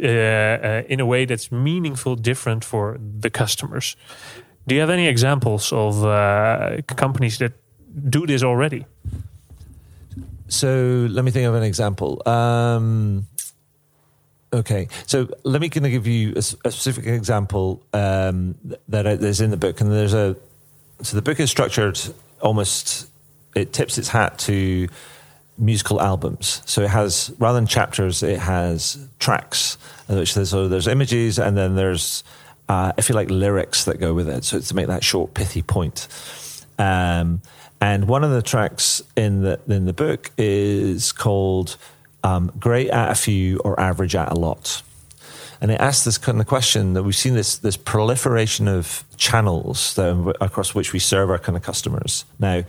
uh, 0.00 0.06
uh, 0.06 0.82
in 0.88 1.00
a 1.00 1.06
way 1.06 1.24
that's 1.24 1.50
meaningful, 1.50 2.16
different 2.16 2.64
for 2.64 2.98
the 3.20 3.30
customers. 3.30 3.96
Do 4.68 4.74
you 4.74 4.82
have 4.82 4.90
any 4.90 5.08
examples 5.08 5.72
of 5.72 6.04
uh, 6.04 6.82
companies 6.94 7.38
that 7.38 7.52
do 8.10 8.26
this 8.26 8.42
already? 8.42 8.84
So 10.48 11.08
let 11.10 11.24
me 11.24 11.30
think 11.30 11.46
of 11.46 11.54
an 11.54 11.62
example. 11.62 12.22
Um, 12.28 13.26
okay, 14.52 14.88
so 15.06 15.26
let 15.42 15.62
me 15.62 15.70
kind 15.70 15.86
of 15.86 15.92
give 15.92 16.06
you 16.06 16.34
a, 16.36 16.40
a 16.40 16.70
specific 16.70 17.06
example 17.06 17.82
um, 17.94 18.56
that 18.88 19.06
is 19.06 19.40
in 19.40 19.50
the 19.50 19.56
book, 19.56 19.80
and 19.80 19.90
there's 19.90 20.12
a 20.12 20.36
so 21.00 21.16
the 21.16 21.22
book 21.22 21.40
is 21.40 21.50
structured 21.50 21.98
almost 22.42 23.08
it 23.54 23.72
tips 23.72 23.96
its 23.96 24.08
hat 24.08 24.38
to 24.38 24.86
musical 25.56 25.98
albums. 26.00 26.60
So 26.66 26.82
it 26.82 26.90
has 26.90 27.32
rather 27.38 27.56
than 27.56 27.66
chapters, 27.66 28.22
it 28.22 28.38
has 28.38 28.98
tracks, 29.18 29.78
in 30.10 30.16
which 30.16 30.34
there's 30.34 30.50
so 30.50 30.68
there's 30.68 30.88
images, 30.88 31.38
and 31.38 31.56
then 31.56 31.74
there's 31.74 32.22
uh, 32.68 32.92
if 32.98 33.08
you 33.08 33.14
like, 33.14 33.30
lyrics 33.30 33.84
that 33.84 33.98
go 33.98 34.14
with 34.14 34.28
it. 34.28 34.44
So 34.44 34.60
to 34.60 34.74
make 34.74 34.86
that 34.88 35.04
short, 35.04 35.34
pithy 35.34 35.62
point. 35.62 36.08
Um, 36.78 37.40
and 37.80 38.08
one 38.08 38.24
of 38.24 38.30
the 38.30 38.42
tracks 38.42 39.02
in 39.16 39.42
the 39.42 39.60
in 39.68 39.84
the 39.84 39.92
book 39.92 40.32
is 40.36 41.12
called 41.12 41.76
um, 42.24 42.52
"Great 42.58 42.90
at 42.90 43.10
a 43.10 43.14
Few" 43.14 43.58
or 43.58 43.78
"Average 43.78 44.16
at 44.16 44.32
a 44.32 44.34
Lot." 44.34 44.82
And 45.60 45.70
it 45.72 45.80
asks 45.80 46.04
this 46.04 46.18
kind 46.18 46.40
of 46.40 46.46
question 46.46 46.94
that 46.94 47.02
we've 47.02 47.16
seen 47.16 47.34
this 47.34 47.56
this 47.56 47.76
proliferation 47.76 48.68
of 48.68 49.04
channels 49.16 49.94
that, 49.94 50.36
across 50.40 50.74
which 50.74 50.92
we 50.92 50.98
serve 50.98 51.30
our 51.30 51.38
kind 51.38 51.56
of 51.56 51.62
customers. 51.62 52.24
Now, 52.38 52.64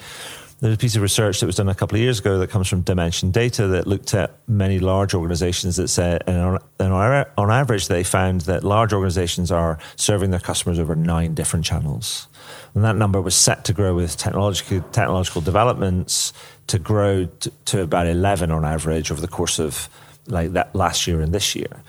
there's 0.60 0.76
a 0.76 0.78
piece 0.78 0.96
of 0.96 1.02
research 1.02 1.40
that 1.40 1.46
was 1.46 1.56
done 1.56 1.70
a 1.70 1.76
couple 1.76 1.96
of 1.96 2.02
years 2.02 2.20
ago 2.20 2.38
that 2.40 2.50
comes 2.50 2.68
from 2.68 2.82
Dimension 2.82 3.32
Data 3.32 3.68
that 3.68 3.88
looked 3.88 4.14
at 4.14 4.38
many 4.48 4.80
large 4.80 5.14
organizations 5.14 5.78
that 5.78 5.88
said, 5.88 6.24
and 6.28 6.38
on, 6.38 6.60
and 6.80 6.94
on 6.94 7.52
average, 7.52 7.88
they 7.88 8.04
found 8.04 8.42
that 8.42 8.64
large 8.64 8.92
organizations 8.92 9.52
are 9.52 9.80
serving 9.96 10.32
their 10.32 10.40
customers 10.40 10.78
over 10.78 10.96
nine 10.96 11.34
different 11.34 11.64
channels. 11.64 12.28
And 12.76 12.84
that 12.84 12.98
number 12.98 13.22
was 13.22 13.36
set 13.36 13.64
to 13.66 13.74
grow 13.74 13.96
with 13.96 14.18
technological, 14.18 14.82
technological 14.92 15.42
developments 15.42 16.34
to 16.68 16.78
grow 16.78 17.26
to, 17.26 17.52
to 17.66 17.82
about 17.82 18.08
11 18.08 18.52
on 18.52 18.66
average 18.66 19.12
over 19.12 19.22
the 19.22 19.28
course 19.28 19.60
of 19.60 19.88
like 20.28 20.52
that 20.54 20.76
last 20.76 21.08
year 21.08 21.22
and 21.22 21.34
this 21.34 21.56
year. 21.56 21.84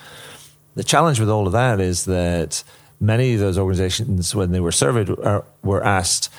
The 0.76 0.84
challenge 0.84 1.18
with 1.18 1.28
all 1.28 1.46
of 1.46 1.52
that 1.52 1.80
is 1.80 2.04
that 2.04 2.62
many 3.00 3.34
of 3.34 3.40
those 3.40 3.58
organizations, 3.58 4.34
when 4.34 4.52
they 4.52 4.60
were 4.60 4.72
surveyed, 4.72 5.10
are, 5.10 5.44
were 5.62 5.84
asked, 5.84 6.30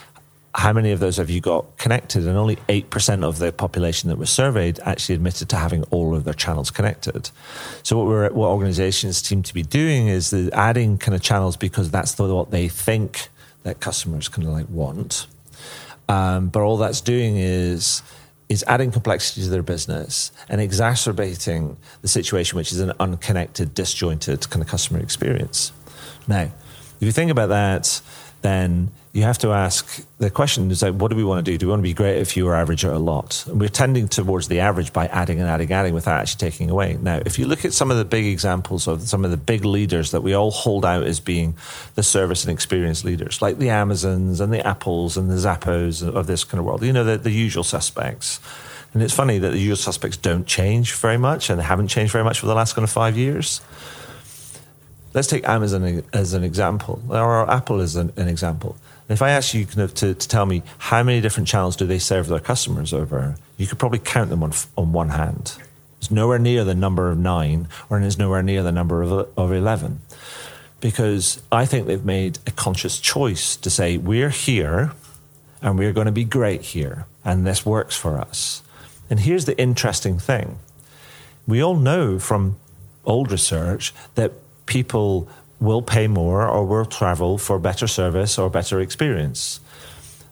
how 0.53 0.73
many 0.73 0.91
of 0.91 0.99
those 0.99 1.17
have 1.17 1.29
you 1.29 1.39
got 1.39 1.77
connected? 1.77 2.27
And 2.27 2.37
only 2.37 2.57
8% 2.67 3.23
of 3.23 3.39
the 3.39 3.53
population 3.53 4.09
that 4.09 4.17
was 4.17 4.29
surveyed 4.29 4.79
actually 4.83 5.15
admitted 5.15 5.47
to 5.49 5.55
having 5.55 5.83
all 5.85 6.13
of 6.13 6.25
their 6.25 6.33
channels 6.33 6.71
connected. 6.71 7.29
So 7.83 7.97
what 7.97 8.33
what 8.33 8.47
organizations 8.49 9.17
seem 9.17 9.43
to 9.43 9.53
be 9.53 9.63
doing 9.63 10.07
is 10.07 10.33
adding 10.53 10.97
kind 10.97 11.15
of 11.15 11.21
channels 11.21 11.55
because 11.55 11.89
that's 11.89 12.15
the, 12.15 12.23
what 12.33 12.51
they 12.51 12.67
think 12.67 13.29
that 13.63 13.79
customers 13.79 14.27
kind 14.27 14.47
of 14.47 14.53
like 14.53 14.69
want. 14.69 15.27
Um, 16.09 16.49
but 16.49 16.61
all 16.61 16.77
that's 16.77 16.99
doing 16.99 17.37
is 17.37 18.01
is 18.49 18.65
adding 18.67 18.91
complexity 18.91 19.43
to 19.43 19.49
their 19.49 19.63
business 19.63 20.33
and 20.49 20.59
exacerbating 20.59 21.77
the 22.01 22.09
situation, 22.09 22.57
which 22.57 22.73
is 22.73 22.81
an 22.81 22.91
unconnected, 22.99 23.73
disjointed 23.73 24.49
kind 24.49 24.61
of 24.61 24.67
customer 24.67 24.99
experience. 24.99 25.71
Now, 26.27 26.41
if 26.41 26.51
you 26.99 27.13
think 27.13 27.31
about 27.31 27.47
that, 27.47 28.01
then 28.41 28.91
you 29.13 29.23
have 29.23 29.37
to 29.39 29.51
ask 29.51 30.05
the 30.19 30.29
question 30.29 30.71
is 30.71 30.81
like, 30.81 30.93
what 30.93 31.09
do 31.09 31.17
we 31.17 31.23
want 31.23 31.45
to 31.45 31.51
do? 31.51 31.57
Do 31.57 31.65
we 31.65 31.71
want 31.71 31.79
to 31.81 31.83
be 31.83 31.93
great 31.93 32.19
if 32.19 32.37
you 32.37 32.47
are 32.47 32.55
average 32.55 32.85
or 32.85 32.93
a 32.93 32.99
lot? 32.99 33.45
And 33.47 33.59
we're 33.59 33.67
tending 33.67 34.07
towards 34.07 34.47
the 34.47 34.61
average 34.61 34.93
by 34.93 35.07
adding 35.07 35.41
and 35.41 35.49
adding, 35.49 35.71
adding 35.73 35.93
without 35.93 36.21
actually 36.21 36.49
taking 36.49 36.69
away. 36.69 36.97
Now, 37.01 37.21
if 37.25 37.37
you 37.37 37.45
look 37.45 37.65
at 37.65 37.73
some 37.73 37.91
of 37.91 37.97
the 37.97 38.05
big 38.05 38.25
examples 38.25 38.87
of 38.87 39.01
some 39.01 39.25
of 39.25 39.31
the 39.31 39.37
big 39.37 39.65
leaders 39.65 40.11
that 40.11 40.21
we 40.21 40.33
all 40.33 40.51
hold 40.51 40.85
out 40.85 41.03
as 41.03 41.19
being 41.19 41.55
the 41.95 42.03
service 42.03 42.45
and 42.45 42.53
experience 42.53 43.03
leaders, 43.03 43.41
like 43.41 43.57
the 43.57 43.69
Amazons 43.69 44.39
and 44.39 44.53
the 44.53 44.65
Apples 44.65 45.17
and 45.17 45.29
the 45.29 45.35
Zappos 45.35 46.07
of 46.07 46.27
this 46.27 46.45
kind 46.45 46.59
of 46.59 46.65
world, 46.65 46.81
you 46.81 46.93
know, 46.93 47.03
the, 47.03 47.17
the 47.17 47.31
usual 47.31 47.65
suspects. 47.65 48.39
And 48.93 49.03
it's 49.03 49.13
funny 49.13 49.39
that 49.39 49.51
the 49.51 49.57
usual 49.57 49.77
suspects 49.77 50.17
don't 50.17 50.45
change 50.45 50.93
very 50.93 51.17
much 51.17 51.49
and 51.49 51.59
they 51.59 51.63
haven't 51.63 51.89
changed 51.89 52.13
very 52.13 52.23
much 52.23 52.39
for 52.39 52.45
the 52.45 52.55
last 52.55 52.75
kind 52.75 52.83
of 52.83 52.89
five 52.89 53.17
years. 53.17 53.61
Let's 55.13 55.27
take 55.27 55.47
Amazon 55.47 56.03
as 56.13 56.33
an 56.33 56.43
example, 56.43 57.01
or 57.09 57.49
Apple 57.49 57.81
as 57.81 57.95
an, 57.95 58.13
an 58.15 58.27
example 58.27 58.77
if 59.11 59.21
I 59.21 59.31
ask 59.31 59.53
you 59.53 59.65
kind 59.65 59.81
of 59.81 59.93
to, 59.95 60.13
to 60.13 60.27
tell 60.27 60.45
me 60.45 60.63
how 60.77 61.03
many 61.03 61.21
different 61.21 61.47
channels 61.47 61.75
do 61.75 61.85
they 61.85 61.99
serve 61.99 62.27
their 62.27 62.39
customers 62.39 62.93
over, 62.93 63.35
you 63.57 63.67
could 63.67 63.79
probably 63.79 63.99
count 63.99 64.29
them 64.29 64.43
on, 64.43 64.53
on 64.77 64.93
one 64.93 65.09
hand. 65.09 65.55
It's 65.97 66.09
nowhere 66.09 66.39
near 66.39 66.63
the 66.63 66.73
number 66.73 67.09
of 67.09 67.17
nine, 67.17 67.67
or 67.89 67.99
it's 67.99 68.17
nowhere 68.17 68.41
near 68.41 68.63
the 68.63 68.71
number 68.71 69.01
of, 69.01 69.27
of 69.37 69.51
11. 69.51 70.01
Because 70.79 71.43
I 71.51 71.65
think 71.65 71.85
they've 71.85 72.03
made 72.03 72.39
a 72.47 72.51
conscious 72.51 72.99
choice 72.99 73.55
to 73.57 73.69
say, 73.69 73.97
we're 73.97 74.29
here 74.29 74.93
and 75.61 75.77
we're 75.77 75.93
going 75.93 76.07
to 76.07 76.11
be 76.11 76.23
great 76.23 76.61
here, 76.61 77.05
and 77.23 77.45
this 77.45 77.65
works 77.65 77.95
for 77.95 78.17
us. 78.17 78.63
And 79.09 79.19
here's 79.19 79.45
the 79.45 79.59
interesting 79.59 80.17
thing 80.17 80.57
we 81.45 81.61
all 81.61 81.75
know 81.75 82.17
from 82.17 82.57
old 83.03 83.31
research 83.31 83.93
that 84.15 84.31
people 84.71 85.27
will 85.59 85.81
pay 85.81 86.07
more 86.07 86.47
or 86.47 86.65
will 86.65 86.85
travel 86.85 87.37
for 87.37 87.59
better 87.59 87.87
service 87.87 88.37
or 88.39 88.49
better 88.49 88.79
experience. 88.79 89.59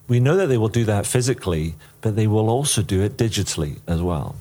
We 0.08 0.22
know 0.22 0.38
that 0.38 0.48
they 0.48 0.58
will 0.58 0.70
do 0.82 0.86
that 0.86 1.06
physically, 1.06 1.76
but 2.00 2.16
they 2.16 2.26
will 2.26 2.50
also 2.50 2.82
do 2.82 3.04
it 3.04 3.18
digitally 3.18 3.80
as 3.86 4.02
well. 4.02 4.38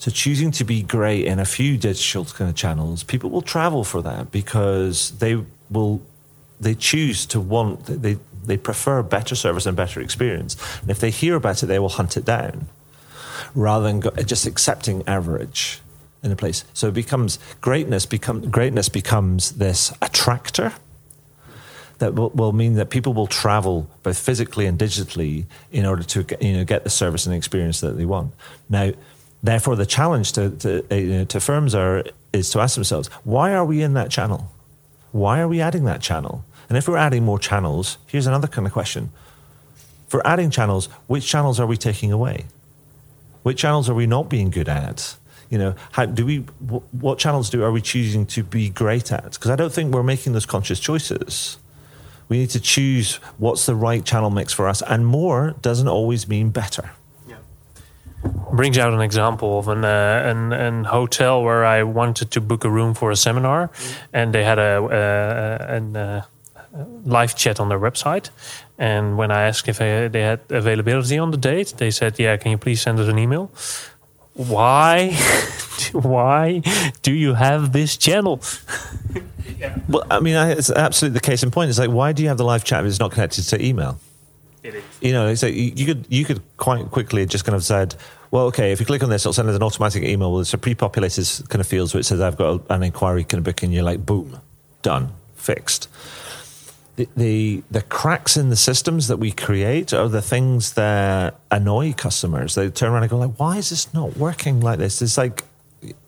So 0.00 0.10
choosing 0.10 0.50
to 0.58 0.64
be 0.64 0.82
great 0.82 1.24
in 1.24 1.38
a 1.38 1.44
few 1.44 1.78
digital 1.78 2.24
kind 2.24 2.50
of 2.50 2.56
channels, 2.56 3.04
people 3.04 3.30
will 3.30 3.46
travel 3.54 3.84
for 3.84 4.02
that 4.02 4.32
because 4.32 5.12
they 5.18 5.34
will 5.70 6.02
they 6.60 6.74
choose 6.74 7.24
to 7.26 7.38
want 7.40 7.86
they 7.86 8.18
they 8.44 8.56
prefer 8.56 9.04
better 9.04 9.36
service 9.36 9.66
and 9.66 9.76
better 9.76 10.00
experience. 10.00 10.56
And 10.80 10.90
if 10.90 10.98
they 10.98 11.10
hear 11.10 11.36
about 11.36 11.62
it, 11.62 11.66
they 11.66 11.78
will 11.78 11.96
hunt 12.00 12.16
it 12.16 12.24
down 12.24 12.66
rather 13.54 13.84
than 13.86 14.00
go, 14.00 14.10
just 14.34 14.46
accepting 14.46 15.06
average 15.06 15.80
in 16.22 16.32
a 16.32 16.36
place. 16.36 16.64
So 16.74 16.88
it 16.88 16.94
becomes 16.94 17.38
greatness. 17.60 18.06
Become 18.06 18.50
greatness 18.50 18.88
becomes 18.88 19.52
this 19.52 19.92
attractor 20.02 20.72
that 21.98 22.14
will, 22.14 22.30
will, 22.30 22.52
mean 22.52 22.74
that 22.74 22.90
people 22.90 23.12
will 23.12 23.26
travel 23.26 23.88
both 24.02 24.18
physically 24.18 24.66
and 24.66 24.78
digitally 24.78 25.46
in 25.72 25.84
order 25.84 26.02
to 26.04 26.24
you 26.40 26.54
know 26.54 26.64
get 26.64 26.84
the 26.84 26.90
service 26.90 27.26
and 27.26 27.34
experience 27.34 27.80
that 27.80 27.96
they 27.96 28.04
want. 28.04 28.32
Now, 28.68 28.92
therefore, 29.42 29.76
the 29.76 29.86
challenge 29.86 30.32
to 30.32 30.50
to, 30.50 30.84
uh, 30.90 30.94
you 30.94 31.06
know, 31.06 31.24
to 31.26 31.40
firms 31.40 31.74
are 31.74 32.04
is 32.32 32.50
to 32.50 32.60
ask 32.60 32.74
themselves, 32.74 33.08
why 33.24 33.54
are 33.54 33.64
we 33.64 33.82
in 33.82 33.94
that 33.94 34.10
channel? 34.10 34.50
Why 35.12 35.40
are 35.40 35.48
we 35.48 35.60
adding 35.60 35.84
that 35.84 36.02
channel? 36.02 36.44
And 36.68 36.76
if 36.76 36.86
we're 36.86 36.98
adding 36.98 37.24
more 37.24 37.38
channels, 37.38 37.96
here's 38.06 38.26
another 38.26 38.48
kind 38.48 38.66
of 38.66 38.72
question: 38.72 39.10
For 40.08 40.24
adding 40.26 40.50
channels, 40.50 40.86
which 41.06 41.26
channels 41.26 41.58
are 41.58 41.66
we 41.66 41.76
taking 41.76 42.12
away? 42.12 42.46
Which 43.42 43.58
channels 43.58 43.88
are 43.88 43.94
we 43.94 44.06
not 44.06 44.28
being 44.28 44.50
good 44.50 44.68
at? 44.68 45.16
You 45.50 45.58
know 45.58 45.74
how 45.92 46.04
do 46.06 46.26
we 46.26 46.38
what 46.92 47.18
channels 47.18 47.50
do 47.50 47.62
are 47.62 47.72
we 47.72 47.80
choosing 47.80 48.26
to 48.26 48.42
be 48.42 48.68
great 48.68 49.12
at? 49.12 49.32
Because 49.32 49.50
i 49.50 49.56
don't 49.56 49.72
think 49.72 49.94
we're 49.94 50.02
making 50.02 50.32
those 50.32 50.46
conscious 50.46 50.80
choices. 50.80 51.58
We 52.28 52.38
need 52.38 52.50
to 52.50 52.60
choose 52.60 53.16
what's 53.38 53.64
the 53.64 53.74
right 53.74 54.04
channel 54.04 54.28
mix 54.28 54.52
for 54.52 54.68
us 54.68 54.82
and 54.82 55.06
more 55.06 55.54
doesn't 55.62 55.88
always 55.88 56.28
mean 56.28 56.50
better. 56.50 56.90
Brings 58.52 58.76
out 58.78 58.92
an 58.92 59.00
example 59.00 59.58
of 59.58 59.68
an, 59.68 59.84
uh, 59.84 60.22
an, 60.24 60.52
an 60.52 60.84
hotel 60.84 61.42
where 61.42 61.64
I 61.64 61.84
wanted 61.84 62.30
to 62.32 62.40
book 62.40 62.64
a 62.64 62.70
room 62.70 62.92
for 62.94 63.10
a 63.12 63.16
seminar, 63.16 63.70
and 64.12 64.34
they 64.34 64.42
had 64.42 64.58
a, 64.58 64.82
uh, 64.82 65.72
an, 65.72 65.96
uh, 65.96 66.22
live 67.04 67.36
chat 67.36 67.60
on 67.60 67.68
their 67.68 67.78
website. 67.78 68.30
And 68.76 69.16
when 69.16 69.30
I 69.30 69.42
asked 69.42 69.68
if 69.68 69.78
they 69.78 70.20
had 70.20 70.40
availability 70.50 71.18
on 71.18 71.30
the 71.30 71.36
date, 71.36 71.74
they 71.76 71.90
said, 71.90 72.18
"Yeah, 72.18 72.36
can 72.36 72.50
you 72.50 72.58
please 72.58 72.80
send 72.80 72.98
us 72.98 73.08
an 73.08 73.18
email?" 73.18 73.50
Why 74.38 75.10
why 75.92 76.62
do 77.02 77.12
you 77.12 77.34
have 77.34 77.72
this 77.72 77.96
channel 77.96 78.40
yeah. 79.58 79.76
well 79.88 80.06
i 80.10 80.20
mean 80.20 80.36
it's 80.36 80.70
absolutely 80.70 81.14
the 81.14 81.20
case 81.20 81.42
in 81.42 81.50
point 81.50 81.68
it's 81.68 81.78
like 81.78 81.90
why 81.90 82.12
do 82.12 82.22
you 82.22 82.28
have 82.28 82.38
the 82.38 82.44
live 82.44 82.62
chat 82.62 82.84
if 82.84 82.88
it's 82.88 83.00
not 83.00 83.10
connected 83.10 83.42
to 83.42 83.62
email 83.64 83.98
it 84.62 84.76
is. 84.76 84.84
you 85.00 85.12
know 85.12 85.34
so 85.34 85.46
you 85.46 85.84
could 85.84 86.06
you 86.08 86.24
could 86.24 86.40
quite 86.56 86.88
quickly 86.92 87.26
just 87.26 87.44
kind 87.44 87.56
of 87.56 87.64
said 87.64 87.96
well 88.30 88.44
okay 88.44 88.70
if 88.70 88.78
you 88.78 88.86
click 88.86 89.02
on 89.02 89.10
this 89.10 89.22
it'll 89.22 89.32
send 89.32 89.48
us 89.48 89.56
an 89.56 89.62
automatic 89.62 90.04
email 90.04 90.32
with 90.32 90.54
a 90.54 90.58
pre-populated 90.58 91.26
kind 91.48 91.60
of 91.60 91.66
fields 91.66 91.92
which 91.92 92.06
says 92.06 92.20
i've 92.20 92.36
got 92.36 92.62
an 92.70 92.84
inquiry 92.84 93.24
kind 93.24 93.38
of 93.38 93.44
book 93.44 93.62
and 93.64 93.74
you're 93.74 93.82
like 93.82 94.06
boom 94.06 94.38
done 94.82 95.10
fixed 95.34 95.88
the, 96.98 97.08
the 97.16 97.62
the 97.70 97.82
cracks 97.82 98.36
in 98.36 98.50
the 98.50 98.56
systems 98.56 99.06
that 99.06 99.18
we 99.18 99.30
create 99.30 99.94
are 99.94 100.08
the 100.08 100.20
things 100.20 100.72
that 100.72 101.38
annoy 101.48 101.92
customers. 101.92 102.56
They 102.56 102.68
turn 102.70 102.90
around 102.90 103.04
and 103.04 103.10
go 103.10 103.18
like, 103.18 103.38
"Why 103.38 103.56
is 103.58 103.70
this 103.70 103.94
not 103.94 104.16
working 104.16 104.60
like 104.60 104.80
this?" 104.80 105.00
It's 105.00 105.16
like, 105.16 105.44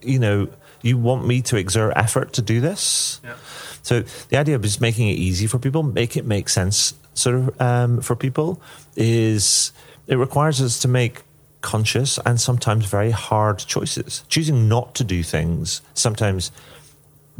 you 0.02 0.18
know, 0.18 0.48
you 0.82 0.98
want 0.98 1.26
me 1.26 1.42
to 1.42 1.56
exert 1.56 1.92
effort 1.94 2.32
to 2.34 2.42
do 2.42 2.60
this. 2.60 3.20
Yeah. 3.22 3.36
So 3.82 4.00
the 4.30 4.36
idea 4.36 4.56
of 4.56 4.62
just 4.62 4.80
making 4.80 5.08
it 5.08 5.12
easy 5.12 5.46
for 5.46 5.60
people, 5.60 5.84
make 5.84 6.16
it 6.16 6.26
make 6.26 6.48
sense, 6.48 6.94
sort 7.14 7.36
of 7.36 7.60
um, 7.60 8.00
for 8.00 8.16
people, 8.16 8.60
is 8.96 9.72
it 10.08 10.16
requires 10.16 10.60
us 10.60 10.80
to 10.80 10.88
make 10.88 11.22
conscious 11.60 12.18
and 12.26 12.40
sometimes 12.40 12.86
very 12.86 13.12
hard 13.12 13.58
choices. 13.58 14.24
Choosing 14.28 14.68
not 14.68 14.96
to 14.96 15.04
do 15.04 15.22
things 15.22 15.82
sometimes 15.94 16.50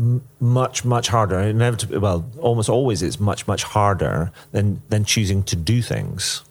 m- 0.01 0.23
much 0.41 0.85
much 0.85 1.09
harder. 1.09 1.39
Inevitably, 1.39 1.99
well, 1.99 2.25
almost 2.39 2.69
always 2.69 3.03
it's 3.03 3.21
much 3.21 3.47
much 3.47 3.63
harder 3.63 4.33
than 4.53 4.83
than 4.89 5.05
choosing 5.05 5.43
to 5.45 5.57
do 5.57 5.83
things. 5.83 6.43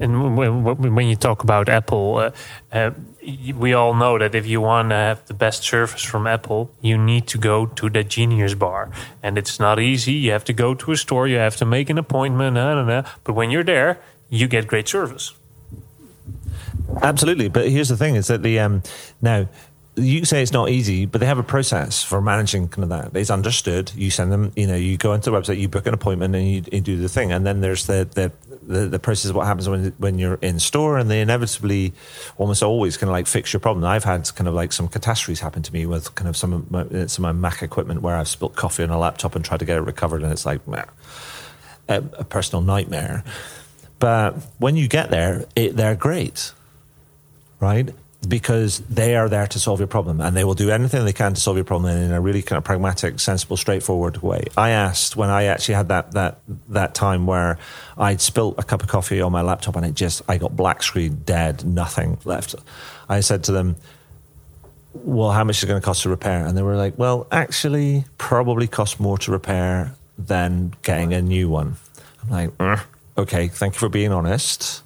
And 0.00 0.36
when, 0.36 1.06
you 1.06 1.14
talk 1.14 1.44
about 1.44 1.68
Apple, 1.68 2.16
uh, 2.16 2.30
uh, 2.72 2.90
we 3.56 3.72
all 3.72 3.94
know 3.94 4.18
that 4.18 4.34
if 4.34 4.46
you 4.46 4.60
want 4.60 4.90
to 4.90 4.96
have 4.96 5.24
the 5.26 5.34
best 5.34 5.62
service 5.62 6.02
from 6.02 6.26
Apple, 6.26 6.70
you 6.82 6.98
need 6.98 7.28
to 7.28 7.38
go 7.38 7.66
to 7.66 7.88
the 7.88 8.02
Genius 8.02 8.54
Bar, 8.54 8.90
and 9.22 9.38
it's 9.38 9.60
not 9.60 9.78
easy. 9.78 10.12
You 10.12 10.32
have 10.32 10.44
to 10.44 10.52
go 10.52 10.74
to 10.74 10.92
a 10.92 10.96
store, 10.96 11.28
you 11.28 11.36
have 11.36 11.56
to 11.56 11.64
make 11.64 11.88
an 11.88 11.98
appointment, 11.98 12.54
nah, 12.54 12.74
nah, 12.74 12.84
nah. 12.84 13.08
but 13.22 13.34
when 13.34 13.50
you're 13.50 13.62
there, 13.62 14.00
you 14.28 14.48
get 14.48 14.66
great 14.66 14.88
service. 14.88 15.32
Absolutely, 17.00 17.48
but 17.48 17.68
here's 17.68 17.88
the 17.88 17.96
thing: 17.96 18.16
is 18.16 18.26
that 18.26 18.42
the 18.42 18.58
um, 18.58 18.82
now 19.22 19.48
you 19.96 20.24
say 20.24 20.42
it's 20.42 20.52
not 20.52 20.70
easy, 20.70 21.06
but 21.06 21.20
they 21.20 21.26
have 21.26 21.38
a 21.38 21.44
process 21.44 22.02
for 22.02 22.20
managing 22.20 22.68
kind 22.68 22.82
of 22.82 22.88
that. 22.88 23.18
It's 23.18 23.30
understood. 23.30 23.92
You 23.94 24.10
send 24.10 24.32
them, 24.32 24.52
you 24.56 24.66
know, 24.66 24.74
you 24.74 24.96
go 24.96 25.12
into 25.12 25.30
the 25.30 25.36
website, 25.36 25.58
you 25.58 25.68
book 25.68 25.86
an 25.86 25.94
appointment, 25.94 26.34
and 26.34 26.48
you, 26.48 26.64
you 26.72 26.80
do 26.80 26.96
the 26.96 27.08
thing, 27.08 27.32
and 27.32 27.46
then 27.46 27.60
there's 27.60 27.86
the 27.86 28.08
the, 28.12 28.32
the 28.66 28.88
the 28.88 28.98
process 28.98 29.30
of 29.30 29.36
what 29.36 29.46
happens 29.46 29.68
when 29.68 29.92
when 29.98 30.18
you're 30.18 30.38
in 30.42 30.58
store, 30.58 30.98
and 30.98 31.10
they 31.10 31.20
inevitably, 31.20 31.92
almost 32.38 32.62
always, 32.62 32.96
kind 32.96 33.08
of 33.08 33.12
like 33.12 33.26
fix 33.26 33.52
your 33.52 33.60
problem. 33.60 33.84
I've 33.84 34.04
had 34.04 34.34
kind 34.34 34.48
of 34.48 34.54
like 34.54 34.72
some 34.72 34.88
catastrophes 34.88 35.40
happen 35.40 35.62
to 35.62 35.72
me 35.72 35.86
with 35.86 36.14
kind 36.14 36.28
of 36.28 36.36
some 36.36 36.52
of 36.52 36.70
my, 36.70 37.06
some 37.06 37.24
of 37.24 37.36
my 37.36 37.48
Mac 37.48 37.62
equipment 37.62 38.02
where 38.02 38.16
I've 38.16 38.28
spilt 38.28 38.56
coffee 38.56 38.82
on 38.82 38.90
a 38.90 38.98
laptop 38.98 39.36
and 39.36 39.44
tried 39.44 39.60
to 39.60 39.64
get 39.64 39.76
it 39.76 39.82
recovered, 39.82 40.22
and 40.22 40.32
it's 40.32 40.46
like 40.46 40.60
a, 41.88 42.02
a 42.18 42.24
personal 42.24 42.62
nightmare. 42.62 43.22
But 44.00 44.32
when 44.58 44.76
you 44.76 44.88
get 44.88 45.10
there, 45.10 45.46
it, 45.54 45.76
they're 45.76 45.94
great 45.94 46.52
right? 47.60 47.94
Because 48.26 48.80
they 48.80 49.16
are 49.16 49.28
there 49.28 49.46
to 49.46 49.58
solve 49.58 49.80
your 49.80 49.86
problem 49.86 50.20
and 50.20 50.36
they 50.36 50.44
will 50.44 50.54
do 50.54 50.70
anything 50.70 51.04
they 51.04 51.12
can 51.12 51.34
to 51.34 51.40
solve 51.40 51.56
your 51.56 51.64
problem 51.64 51.96
in 51.96 52.12
a 52.12 52.20
really 52.20 52.42
kind 52.42 52.58
of 52.58 52.64
pragmatic, 52.64 53.20
sensible, 53.20 53.56
straightforward 53.56 54.22
way. 54.22 54.44
I 54.56 54.70
asked 54.70 55.16
when 55.16 55.30
I 55.30 55.44
actually 55.44 55.74
had 55.74 55.88
that 55.88 56.12
that 56.12 56.38
that 56.68 56.94
time 56.94 57.26
where 57.26 57.58
I'd 57.98 58.20
spilt 58.20 58.54
a 58.58 58.62
cup 58.62 58.82
of 58.82 58.88
coffee 58.88 59.20
on 59.20 59.32
my 59.32 59.42
laptop 59.42 59.76
and 59.76 59.84
it 59.84 59.94
just 59.94 60.22
I 60.28 60.38
got 60.38 60.54
black 60.54 60.82
screen, 60.82 61.22
dead, 61.24 61.64
nothing 61.64 62.18
left. 62.24 62.54
I 63.08 63.20
said 63.20 63.44
to 63.44 63.52
them, 63.52 63.76
Well, 64.92 65.32
how 65.32 65.44
much 65.44 65.58
is 65.58 65.64
it 65.64 65.66
going 65.66 65.80
to 65.80 65.84
cost 65.84 66.02
to 66.02 66.08
repair? 66.08 66.46
And 66.46 66.56
they 66.56 66.62
were 66.62 66.76
like, 66.76 66.98
Well, 66.98 67.26
actually, 67.32 68.04
probably 68.18 68.68
cost 68.68 69.00
more 69.00 69.18
to 69.18 69.32
repair 69.32 69.94
than 70.16 70.72
getting 70.82 71.12
a 71.12 71.20
new 71.20 71.48
one. 71.48 71.76
I'm 72.22 72.30
like, 72.30 72.50
"Uh, 72.60 72.76
okay, 73.18 73.48
thank 73.48 73.74
you 73.74 73.80
for 73.80 73.88
being 73.88 74.12
honest 74.12 74.83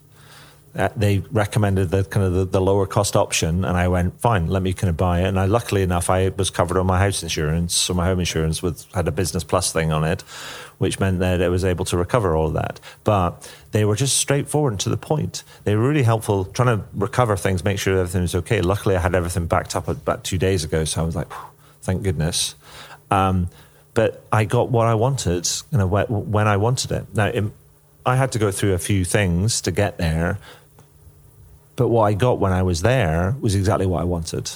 uh, 0.79 0.89
they 0.95 1.19
recommended 1.33 1.91
the 1.91 2.05
kind 2.05 2.25
of 2.25 2.33
the, 2.33 2.45
the, 2.45 2.61
lower 2.61 2.87
cost 2.87 3.17
option, 3.17 3.65
and 3.65 3.77
I 3.77 3.89
went 3.89 4.21
fine. 4.21 4.47
Let 4.47 4.63
me 4.63 4.73
kind 4.73 4.89
of 4.89 4.97
buy 4.97 5.23
it. 5.23 5.27
And 5.27 5.39
I, 5.39 5.47
luckily 5.47 5.83
enough, 5.83 6.09
I 6.09 6.29
was 6.29 6.51
covered 6.51 6.79
on 6.79 6.87
my 6.87 6.99
house 6.99 7.21
insurance, 7.23 7.75
so 7.75 7.95
my 7.95 8.07
home 8.07 8.21
insurance 8.21 8.63
with 8.63 8.87
had 8.95 9.09
a 9.09 9.13
business 9.13 9.43
plus 9.43 9.73
thing 9.73 9.91
on 9.91 10.05
it, 10.05 10.23
which 10.79 11.01
meant 11.01 11.19
that 11.19 11.43
I 11.43 11.49
was 11.49 11.65
able 11.65 11.85
to 11.87 11.97
recover 11.97 12.37
all 12.37 12.47
of 12.47 12.55
that. 12.55 12.79
But 13.03 13.53
they 13.73 13.85
were 13.85 13.97
just 13.97 14.19
straightforward 14.19 14.75
and 14.75 14.81
to 14.81 14.89
the 14.89 14.97
point. 14.97 15.43
They 15.65 15.75
were 15.75 15.87
really 15.87 16.05
helpful, 16.05 16.45
trying 16.45 16.79
to 16.79 16.85
recover 16.95 17.37
things, 17.37 17.65
make 17.65 17.81
sure 17.81 17.99
everything 17.99 18.23
was 18.23 18.37
okay. 18.37 18.61
Luckily, 18.61 18.95
I 18.95 19.01
had 19.01 19.17
everything 19.17 19.47
backed 19.47 19.75
up 19.75 19.89
about 19.89 20.23
two 20.23 20.39
days 20.39 20.63
ago, 20.63 20.85
so 20.85 21.03
I 21.03 21.05
was 21.05 21.17
like, 21.17 21.29
thank 21.83 22.05
goodness. 22.05 22.55
Um, 23.11 23.51
but 23.95 24.25
I 24.31 24.45
got 24.45 24.71
what 24.71 24.87
I 24.87 24.95
wanted, 24.95 25.49
you 25.73 25.79
know, 25.79 25.89
when 25.89 26.47
I 26.47 26.57
wanted 26.57 26.93
it. 26.93 27.15
Now. 27.15 27.27
It, 27.27 27.45
I 28.07 28.17
had 28.17 28.33
to 28.33 28.39
go 28.39 28.51
through 28.51 28.73
a 28.73 28.79
few 28.79 29.05
things 29.05 29.61
to 29.63 29.71
get 29.71 29.99
there, 29.99 30.39
but 31.79 31.89
what 31.89 32.03
I 32.03 32.15
got 32.15 32.41
when 32.41 32.53
I 32.53 32.63
was 32.63 32.83
there 32.83 33.37
was 33.41 33.55
exactly 33.55 33.87
what 33.87 34.01
I 34.03 34.05
wanted. 34.05 34.51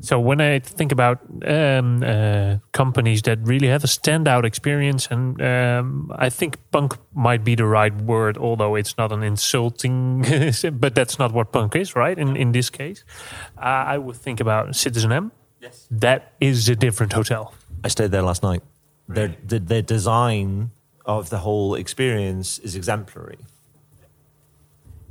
So 0.00 0.18
when 0.18 0.40
I 0.40 0.58
think 0.58 0.90
about 0.92 1.20
um, 1.46 2.02
uh, 2.02 2.56
companies 2.72 3.22
that 3.22 3.38
really 3.42 3.68
have 3.68 3.84
a 3.84 3.86
standout 3.86 4.44
experience, 4.44 5.06
and 5.10 5.40
um, 5.40 6.12
I 6.14 6.28
think 6.28 6.56
punk 6.70 6.96
might 7.14 7.44
be 7.44 7.54
the 7.54 7.66
right 7.66 7.94
word, 7.94 8.36
although 8.36 8.74
it's 8.74 8.96
not 8.98 9.12
an 9.12 9.22
insulting, 9.22 10.22
but 10.72 10.94
that's 10.94 11.18
not 11.18 11.32
what 11.32 11.52
punk 11.52 11.76
is, 11.76 11.94
right? 11.94 12.18
In 12.18 12.36
in 12.36 12.52
this 12.52 12.70
case, 12.70 13.04
uh, 13.56 13.94
I 13.94 13.98
would 13.98 14.16
think 14.16 14.40
about 14.40 14.74
Citizen 14.74 15.12
M. 15.12 15.30
Yes, 15.60 15.86
that 15.90 16.32
is 16.40 16.68
a 16.68 16.76
different 16.76 17.12
hotel. 17.12 17.54
I 17.84 17.88
stayed 17.88 18.10
there 18.10 18.22
last 18.22 18.42
night. 18.42 18.62
Their 19.08 19.34
the, 19.46 19.58
their 19.58 19.82
design 19.82 20.70
of 21.04 21.28
the 21.28 21.38
whole 21.38 21.78
experience 21.78 22.58
is 22.64 22.74
exemplary. 22.76 23.38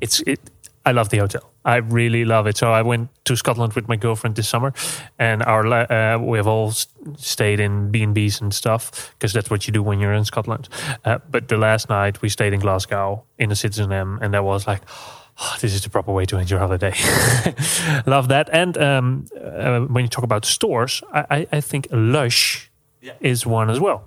It's 0.01 0.21
it. 0.21 0.39
I 0.85 0.91
love 0.91 1.09
the 1.09 1.17
hotel. 1.17 1.51
I 1.65 1.77
really 1.77 2.23
love 2.23 2.47
it. 2.47 2.55
So 2.55 2.71
I 2.71 2.81
went 2.81 3.09
to 3.25 3.35
Scotland 3.35 3.73
with 3.73 3.89
my 3.89 3.97
girlfriend 3.97 4.37
this 4.37 4.47
summer, 4.47 4.73
and 5.19 5.43
our 5.43 5.67
uh, 5.67 6.17
we 6.17 6.37
have 6.37 6.47
all 6.47 6.71
stayed 7.17 7.59
in 7.59 7.91
B 7.91 8.03
and 8.03 8.13
B's 8.13 8.39
and 8.39 8.53
stuff 8.53 9.13
because 9.19 9.33
that's 9.33 9.49
what 9.49 9.67
you 9.67 9.73
do 9.73 9.83
when 9.83 9.99
you're 9.99 10.13
in 10.13 10.23
Scotland. 10.23 10.69
Uh, 11.03 11.19
but 11.29 11.49
the 11.49 11.57
last 11.57 11.89
night 11.89 12.21
we 12.21 12.29
stayed 12.29 12.53
in 12.53 12.61
Glasgow 12.61 13.25
in 13.37 13.49
the 13.49 13.55
Citizen 13.55 13.91
M, 13.91 14.19
and 14.21 14.33
that 14.33 14.43
was 14.43 14.65
like. 14.67 14.81
Oh, 15.39 15.55
this 15.61 15.75
is 15.75 15.83
the 15.83 15.89
proper 15.91 16.11
way 16.11 16.25
to 16.25 16.37
end 16.37 16.49
your 16.49 16.57
holiday. 16.57 16.95
love 18.07 18.29
that. 18.29 18.49
And 18.51 18.75
um, 18.75 19.25
uh, 19.39 19.81
when 19.81 20.03
you 20.03 20.09
talk 20.09 20.23
about 20.23 20.45
stores, 20.45 21.03
I, 21.13 21.45
I 21.51 21.61
think 21.61 21.87
Lush 21.91 22.71
yeah. 23.01 23.13
is 23.21 23.45
one 23.45 23.69
as 23.69 23.79
well. 23.79 24.03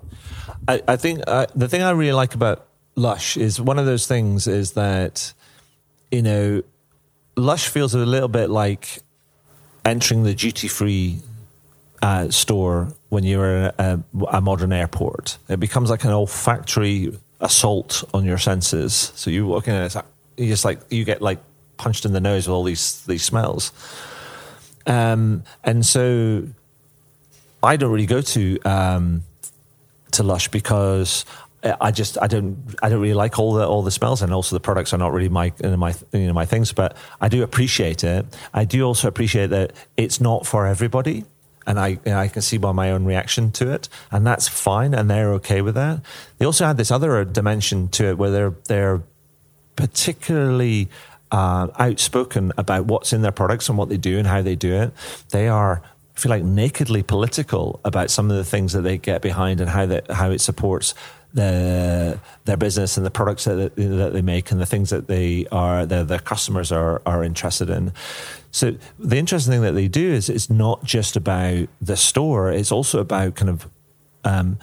I, 0.67 0.81
I 0.89 0.97
think 0.97 1.21
uh, 1.27 1.45
the 1.55 1.69
thing 1.69 1.83
I 1.83 1.91
really 1.91 2.11
like 2.11 2.35
about 2.35 2.67
Lush 2.95 3.37
is 3.37 3.61
one 3.61 3.79
of 3.79 3.85
those 3.85 4.07
things 4.07 4.45
is 4.45 4.73
that 4.73 5.33
you 6.11 6.21
know, 6.21 6.63
Lush 7.35 7.69
feels 7.69 7.93
a 7.93 7.99
little 7.99 8.27
bit 8.27 8.49
like 8.49 8.99
entering 9.85 10.23
the 10.23 10.33
duty 10.33 10.67
free 10.67 11.19
uh, 12.01 12.29
store 12.29 12.93
when 13.09 13.23
you're 13.23 13.57
in 13.57 13.71
a, 13.77 14.03
a, 14.29 14.41
modern 14.41 14.73
airport. 14.73 15.37
It 15.47 15.59
becomes 15.59 15.89
like 15.89 16.03
an 16.03 16.11
olfactory 16.11 17.17
assault 17.39 18.03
on 18.13 18.25
your 18.25 18.37
senses. 18.37 19.11
So 19.15 19.29
you 19.29 19.45
walk 19.45 19.67
in 19.67 19.75
and 19.75 19.85
it's 19.85 19.95
like, 19.95 20.05
just 20.37 20.65
like 20.65 20.79
you 20.89 21.03
get 21.05 21.21
like 21.21 21.39
punched 21.77 22.05
in 22.05 22.13
the 22.13 22.19
nose 22.19 22.47
with 22.47 22.53
all 22.53 22.63
these 22.63 23.01
these 23.05 23.23
smells. 23.23 23.71
Um, 24.85 25.43
and 25.63 25.85
so 25.85 26.47
I 27.61 27.75
don't 27.75 27.91
really 27.91 28.07
go 28.07 28.21
to 28.21 28.59
um, 28.61 29.23
to 30.11 30.23
Lush 30.23 30.47
because 30.47 31.25
I 31.63 31.91
just 31.91 32.17
I 32.21 32.27
don't 32.27 32.57
I 32.81 32.89
don't 32.89 33.01
really 33.01 33.13
like 33.13 33.37
all 33.37 33.53
the 33.53 33.67
all 33.67 33.83
the 33.83 33.91
smells 33.91 34.21
and 34.21 34.33
also 34.33 34.55
the 34.55 34.59
products 34.59 34.93
are 34.93 34.97
not 34.97 35.13
really 35.13 35.29
my 35.29 35.53
my 35.61 35.93
you 36.11 36.27
know 36.27 36.33
my 36.33 36.45
things 36.45 36.71
but 36.73 36.97
I 37.19 37.29
do 37.29 37.43
appreciate 37.43 38.03
it. 38.03 38.25
I 38.53 38.65
do 38.65 38.83
also 38.83 39.07
appreciate 39.07 39.47
that 39.51 39.73
it's 39.95 40.19
not 40.19 40.47
for 40.47 40.65
everybody 40.65 41.25
and 41.67 41.79
I 41.79 41.87
you 41.89 41.99
know, 42.05 42.17
I 42.17 42.29
can 42.29 42.41
see 42.41 42.57
by 42.57 42.71
my 42.71 42.91
own 42.91 43.05
reaction 43.05 43.51
to 43.53 43.71
it 43.71 43.89
and 44.09 44.25
that's 44.25 44.47
fine 44.47 44.95
and 44.95 45.09
they're 45.09 45.33
okay 45.33 45.61
with 45.61 45.75
that. 45.75 46.01
They 46.39 46.45
also 46.45 46.65
had 46.65 46.77
this 46.77 46.89
other 46.89 47.23
dimension 47.25 47.89
to 47.89 48.05
it 48.05 48.17
where 48.17 48.31
they're 48.31 48.55
they're 48.67 49.03
particularly 49.75 50.89
uh, 51.31 51.67
outspoken 51.77 52.51
about 52.57 52.85
what's 52.85 53.13
in 53.13 53.21
their 53.21 53.31
products 53.31 53.69
and 53.69 53.77
what 53.77 53.89
they 53.89 53.97
do 53.97 54.17
and 54.17 54.27
how 54.27 54.41
they 54.41 54.55
do 54.55 54.73
it. 54.73 54.93
They 55.29 55.47
are 55.47 55.83
I 56.15 56.19
feel 56.19 56.29
like 56.31 56.43
nakedly 56.43 57.03
political 57.03 57.79
about 57.85 58.11
some 58.11 58.29
of 58.29 58.37
the 58.37 58.43
things 58.43 58.73
that 58.73 58.81
they 58.81 58.97
get 58.97 59.21
behind 59.21 59.61
and 59.61 59.69
how 59.69 59.85
that 59.85 60.09
how 60.09 60.31
it 60.31 60.41
supports 60.41 60.93
the, 61.33 62.19
their 62.45 62.57
business 62.57 62.97
and 62.97 63.05
the 63.05 63.11
products 63.11 63.45
that, 63.45 63.75
that 63.75 64.13
they 64.13 64.21
make 64.21 64.51
and 64.51 64.59
the 64.59 64.65
things 64.65 64.89
that 64.89 65.07
they 65.07 65.45
are 65.51 65.85
their, 65.85 66.03
their 66.03 66.19
customers 66.19 66.71
are 66.71 67.01
are 67.05 67.23
interested 67.23 67.69
in. 67.69 67.93
So 68.51 68.75
the 68.99 69.17
interesting 69.17 69.51
thing 69.51 69.61
that 69.61 69.73
they 69.73 69.87
do 69.87 70.11
is 70.11 70.29
it's 70.29 70.49
not 70.49 70.83
just 70.83 71.15
about 71.15 71.67
the 71.81 71.95
store; 71.95 72.51
it's 72.51 72.71
also 72.71 72.99
about 72.99 73.35
kind 73.35 73.49
of 73.49 73.69
um, 74.23 74.59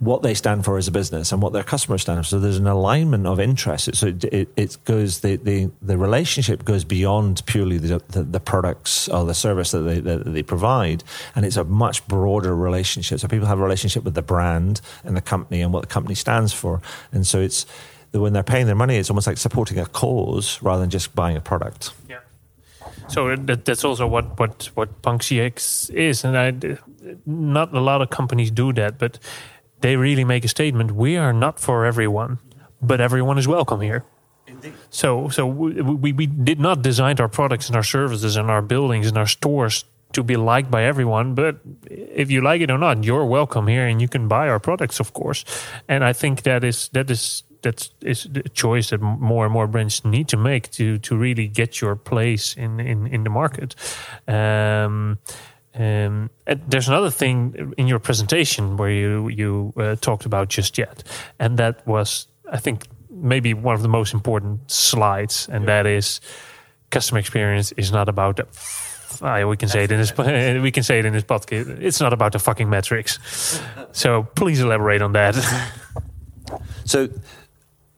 what 0.00 0.22
they 0.22 0.32
stand 0.32 0.64
for 0.64 0.78
as 0.78 0.88
a 0.88 0.90
business 0.90 1.30
and 1.30 1.42
what 1.42 1.52
their 1.52 1.62
customers 1.62 2.02
stand 2.02 2.18
for. 2.18 2.24
So 2.24 2.40
there's 2.40 2.56
an 2.56 2.66
alignment 2.66 3.26
of 3.26 3.38
interest. 3.38 3.94
So 3.94 4.08
it, 4.08 4.24
it, 4.24 4.48
it 4.56 4.78
goes 4.86 5.20
the, 5.20 5.36
the 5.36 5.70
the 5.82 5.98
relationship 5.98 6.64
goes 6.64 6.84
beyond 6.84 7.44
purely 7.44 7.76
the, 7.76 8.02
the, 8.08 8.22
the 8.22 8.40
products 8.40 9.08
or 9.08 9.26
the 9.26 9.34
service 9.34 9.70
that 9.72 9.80
they 9.80 10.00
that 10.00 10.24
they 10.24 10.42
provide, 10.42 11.04
and 11.34 11.44
it's 11.44 11.58
a 11.58 11.64
much 11.64 12.06
broader 12.08 12.56
relationship. 12.56 13.20
So 13.20 13.28
people 13.28 13.46
have 13.46 13.60
a 13.60 13.62
relationship 13.62 14.02
with 14.02 14.14
the 14.14 14.22
brand 14.22 14.80
and 15.04 15.16
the 15.16 15.20
company 15.20 15.60
and 15.60 15.72
what 15.72 15.82
the 15.82 15.94
company 15.94 16.14
stands 16.14 16.52
for, 16.52 16.80
and 17.12 17.26
so 17.26 17.40
it's 17.40 17.66
when 18.12 18.32
they're 18.32 18.42
paying 18.42 18.66
their 18.66 18.74
money, 18.74 18.96
it's 18.96 19.10
almost 19.10 19.26
like 19.26 19.38
supporting 19.38 19.78
a 19.78 19.86
cause 19.86 20.60
rather 20.62 20.80
than 20.80 20.90
just 20.90 21.14
buying 21.14 21.36
a 21.36 21.40
product. 21.40 21.92
Yeah. 22.08 22.18
So 23.08 23.36
that, 23.36 23.64
that's 23.64 23.84
also 23.84 24.06
what 24.06 24.38
what 24.38 24.70
what 24.74 25.02
Punk 25.02 25.22
CX 25.22 25.90
is, 25.90 26.24
and 26.24 26.38
I, 26.38 26.78
not 27.26 27.74
a 27.74 27.80
lot 27.80 28.00
of 28.00 28.10
companies 28.10 28.50
do 28.50 28.72
that, 28.72 28.98
but 28.98 29.18
they 29.80 29.96
really 29.96 30.24
make 30.24 30.44
a 30.44 30.48
statement. 30.48 30.92
We 30.92 31.16
are 31.16 31.32
not 31.32 31.58
for 31.58 31.84
everyone, 31.84 32.38
but 32.80 33.00
everyone 33.00 33.38
is 33.38 33.48
welcome 33.48 33.80
here. 33.80 34.04
So, 34.90 35.28
so 35.28 35.46
we, 35.46 36.12
we, 36.12 36.26
did 36.26 36.58
not 36.58 36.82
design 36.82 37.16
our 37.20 37.28
products 37.28 37.68
and 37.68 37.76
our 37.76 37.82
services 37.82 38.36
and 38.36 38.50
our 38.50 38.62
buildings 38.62 39.06
and 39.06 39.16
our 39.16 39.26
stores 39.26 39.84
to 40.12 40.22
be 40.22 40.36
liked 40.36 40.70
by 40.70 40.84
everyone. 40.84 41.34
But 41.34 41.60
if 41.88 42.30
you 42.30 42.40
like 42.40 42.60
it 42.60 42.70
or 42.70 42.78
not, 42.78 43.04
you're 43.04 43.24
welcome 43.24 43.68
here, 43.68 43.86
and 43.86 44.00
you 44.00 44.08
can 44.08 44.28
buy 44.28 44.48
our 44.48 44.58
products, 44.58 45.00
of 45.00 45.12
course. 45.12 45.44
And 45.88 46.04
I 46.04 46.12
think 46.12 46.42
that 46.42 46.64
is 46.64 46.88
that 46.92 47.10
is 47.10 47.44
that 47.62 47.88
is 48.00 48.24
the 48.24 48.48
choice 48.48 48.90
that 48.90 49.00
more 49.00 49.44
and 49.44 49.52
more 49.52 49.66
brands 49.66 50.04
need 50.04 50.28
to 50.28 50.36
make 50.36 50.70
to 50.72 50.98
to 50.98 51.16
really 51.16 51.46
get 51.46 51.80
your 51.80 51.96
place 51.96 52.54
in 52.56 52.80
in 52.80 53.06
in 53.06 53.24
the 53.24 53.30
market. 53.30 53.74
Um, 54.26 55.18
um, 55.74 56.30
there's 56.68 56.88
another 56.88 57.10
thing 57.10 57.74
in 57.78 57.86
your 57.86 57.98
presentation 57.98 58.76
where 58.76 58.90
you 58.90 59.28
you 59.28 59.72
uh, 59.76 59.96
talked 59.96 60.26
about 60.26 60.48
just 60.48 60.78
yet, 60.78 61.04
and 61.38 61.58
that 61.58 61.86
was 61.86 62.26
I 62.50 62.58
think 62.58 62.86
maybe 63.08 63.54
one 63.54 63.74
of 63.74 63.82
the 63.82 63.88
most 63.88 64.12
important 64.14 64.70
slides, 64.70 65.48
and 65.48 65.62
yeah. 65.62 65.82
that 65.82 65.86
is 65.86 66.20
customer 66.90 67.20
experience 67.20 67.72
is 67.72 67.92
not 67.92 68.08
about 68.08 68.36
the. 68.36 68.46
Uh, 69.24 69.46
we 69.46 69.56
can 69.56 69.68
say 69.68 69.84
it 69.84 69.92
in 69.92 69.98
this. 69.98 70.16
we 70.62 70.70
can 70.70 70.82
say 70.82 70.98
it 70.98 71.04
in 71.04 71.12
this 71.12 71.24
podcast. 71.24 71.80
It's 71.80 72.00
not 72.00 72.12
about 72.12 72.32
the 72.32 72.38
fucking 72.38 72.68
metrics. 72.68 73.18
so 73.92 74.24
please 74.34 74.60
elaborate 74.60 75.02
on 75.02 75.12
that. 75.12 75.34
so 76.84 77.08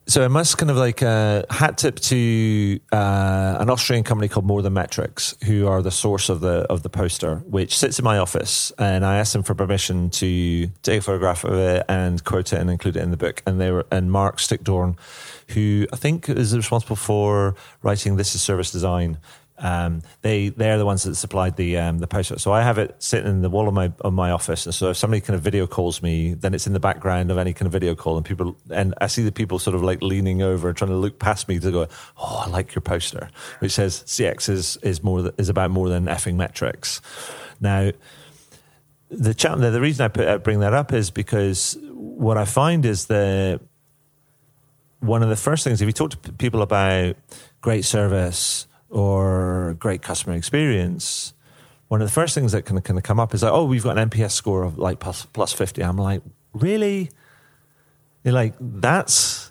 so 0.06 0.24
I 0.24 0.28
must 0.28 0.58
kind 0.58 0.70
of 0.70 0.76
like 0.76 1.00
a 1.00 1.46
uh, 1.48 1.54
hat 1.54 1.78
tip 1.78 2.00
to 2.00 2.80
uh, 2.92 3.56
an 3.60 3.70
Austrian 3.70 4.02
company 4.02 4.28
called 4.28 4.44
More 4.44 4.60
Than 4.60 4.72
Metrics, 4.72 5.36
who 5.44 5.68
are 5.68 5.80
the 5.80 5.90
source 5.90 6.28
of 6.28 6.40
the 6.40 6.66
of 6.68 6.82
the 6.82 6.88
poster, 6.88 7.36
which 7.46 7.78
sits 7.78 7.98
in 7.98 8.04
my 8.04 8.18
office. 8.18 8.72
And 8.78 9.06
I 9.06 9.18
asked 9.18 9.32
them 9.32 9.42
for 9.42 9.54
permission 9.54 10.10
to 10.10 10.66
take 10.82 10.98
a 10.98 11.02
photograph 11.02 11.44
of 11.44 11.54
it 11.54 11.84
and 11.88 12.22
quote 12.24 12.52
it 12.52 12.58
and 12.58 12.68
include 12.68 12.96
it 12.96 13.02
in 13.02 13.10
the 13.10 13.16
book. 13.16 13.42
And 13.46 13.60
they 13.60 13.70
were 13.70 13.86
and 13.92 14.10
Marc 14.10 14.40
Stickdorn, 14.40 14.96
who 15.48 15.86
I 15.92 15.96
think 15.96 16.28
is 16.28 16.56
responsible 16.56 16.96
for 16.96 17.54
writing 17.82 18.16
This 18.16 18.34
Is 18.34 18.42
Service 18.42 18.72
Design, 18.72 19.18
um, 19.62 20.02
they 20.22 20.48
they're 20.48 20.76
the 20.76 20.84
ones 20.84 21.04
that 21.04 21.14
supplied 21.14 21.56
the 21.56 21.78
um, 21.78 22.00
the 22.00 22.08
poster. 22.08 22.38
So 22.38 22.52
I 22.52 22.62
have 22.62 22.78
it 22.78 22.96
sitting 22.98 23.30
in 23.30 23.42
the 23.42 23.48
wall 23.48 23.68
of 23.68 23.74
my 23.74 23.92
of 24.00 24.12
my 24.12 24.32
office, 24.32 24.66
and 24.66 24.74
so 24.74 24.90
if 24.90 24.96
somebody 24.96 25.20
kind 25.20 25.36
of 25.36 25.40
video 25.40 25.68
calls 25.68 26.02
me, 26.02 26.34
then 26.34 26.52
it's 26.52 26.66
in 26.66 26.72
the 26.72 26.80
background 26.80 27.30
of 27.30 27.38
any 27.38 27.54
kind 27.54 27.66
of 27.66 27.72
video 27.72 27.94
call, 27.94 28.16
and 28.16 28.26
people 28.26 28.56
and 28.70 28.92
I 29.00 29.06
see 29.06 29.22
the 29.22 29.30
people 29.30 29.60
sort 29.60 29.76
of 29.76 29.82
like 29.82 30.02
leaning 30.02 30.42
over, 30.42 30.68
and 30.68 30.76
trying 30.76 30.90
to 30.90 30.96
look 30.96 31.20
past 31.20 31.48
me 31.48 31.60
to 31.60 31.70
go, 31.70 31.86
oh, 32.18 32.42
I 32.44 32.50
like 32.50 32.74
your 32.74 32.82
poster, 32.82 33.30
which 33.60 33.72
says 33.72 34.02
CX 34.04 34.48
is 34.48 34.76
is 34.78 35.02
more 35.04 35.32
is 35.38 35.48
about 35.48 35.70
more 35.70 35.88
than 35.88 36.06
effing 36.06 36.34
metrics. 36.34 37.00
Now, 37.60 37.92
the 39.10 39.32
chat, 39.32 39.60
the 39.60 39.80
reason 39.80 40.04
I 40.04 40.08
put, 40.08 40.26
I 40.26 40.38
bring 40.38 40.58
that 40.60 40.74
up 40.74 40.92
is 40.92 41.12
because 41.12 41.78
what 41.92 42.36
I 42.36 42.46
find 42.46 42.84
is 42.84 43.06
that 43.06 43.60
one 44.98 45.22
of 45.22 45.28
the 45.28 45.36
first 45.36 45.62
things 45.62 45.80
if 45.80 45.86
you 45.86 45.92
talk 45.92 46.10
to 46.10 46.32
people 46.32 46.62
about 46.62 47.16
great 47.60 47.84
service 47.84 48.66
or 48.92 49.74
great 49.78 50.02
customer 50.02 50.36
experience, 50.36 51.32
one 51.88 52.00
of 52.00 52.06
the 52.06 52.12
first 52.12 52.34
things 52.34 52.52
that 52.52 52.62
can 52.62 52.80
kind 52.82 52.98
of 52.98 53.04
come 53.04 53.18
up 53.18 53.34
is 53.34 53.42
like, 53.42 53.52
oh, 53.52 53.64
we've 53.64 53.82
got 53.82 53.98
an 53.98 54.08
NPS 54.08 54.32
score 54.32 54.62
of 54.62 54.78
like 54.78 55.00
plus, 55.00 55.24
plus 55.26 55.52
50. 55.52 55.82
I'm 55.82 55.96
like, 55.96 56.22
really? 56.52 57.10
You're 58.22 58.34
like, 58.34 58.54
that's 58.60 59.50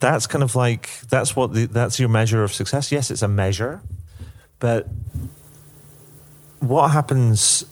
that's 0.00 0.26
kind 0.26 0.44
of 0.44 0.54
like 0.54 0.88
that's 1.08 1.34
what 1.34 1.52
the, 1.52 1.66
that's 1.66 1.98
your 1.98 2.08
measure 2.08 2.42
of 2.44 2.52
success. 2.52 2.90
Yes, 2.92 3.10
it's 3.10 3.22
a 3.22 3.28
measure, 3.28 3.80
but 4.58 4.86
what 6.60 6.90
happens? 6.90 7.64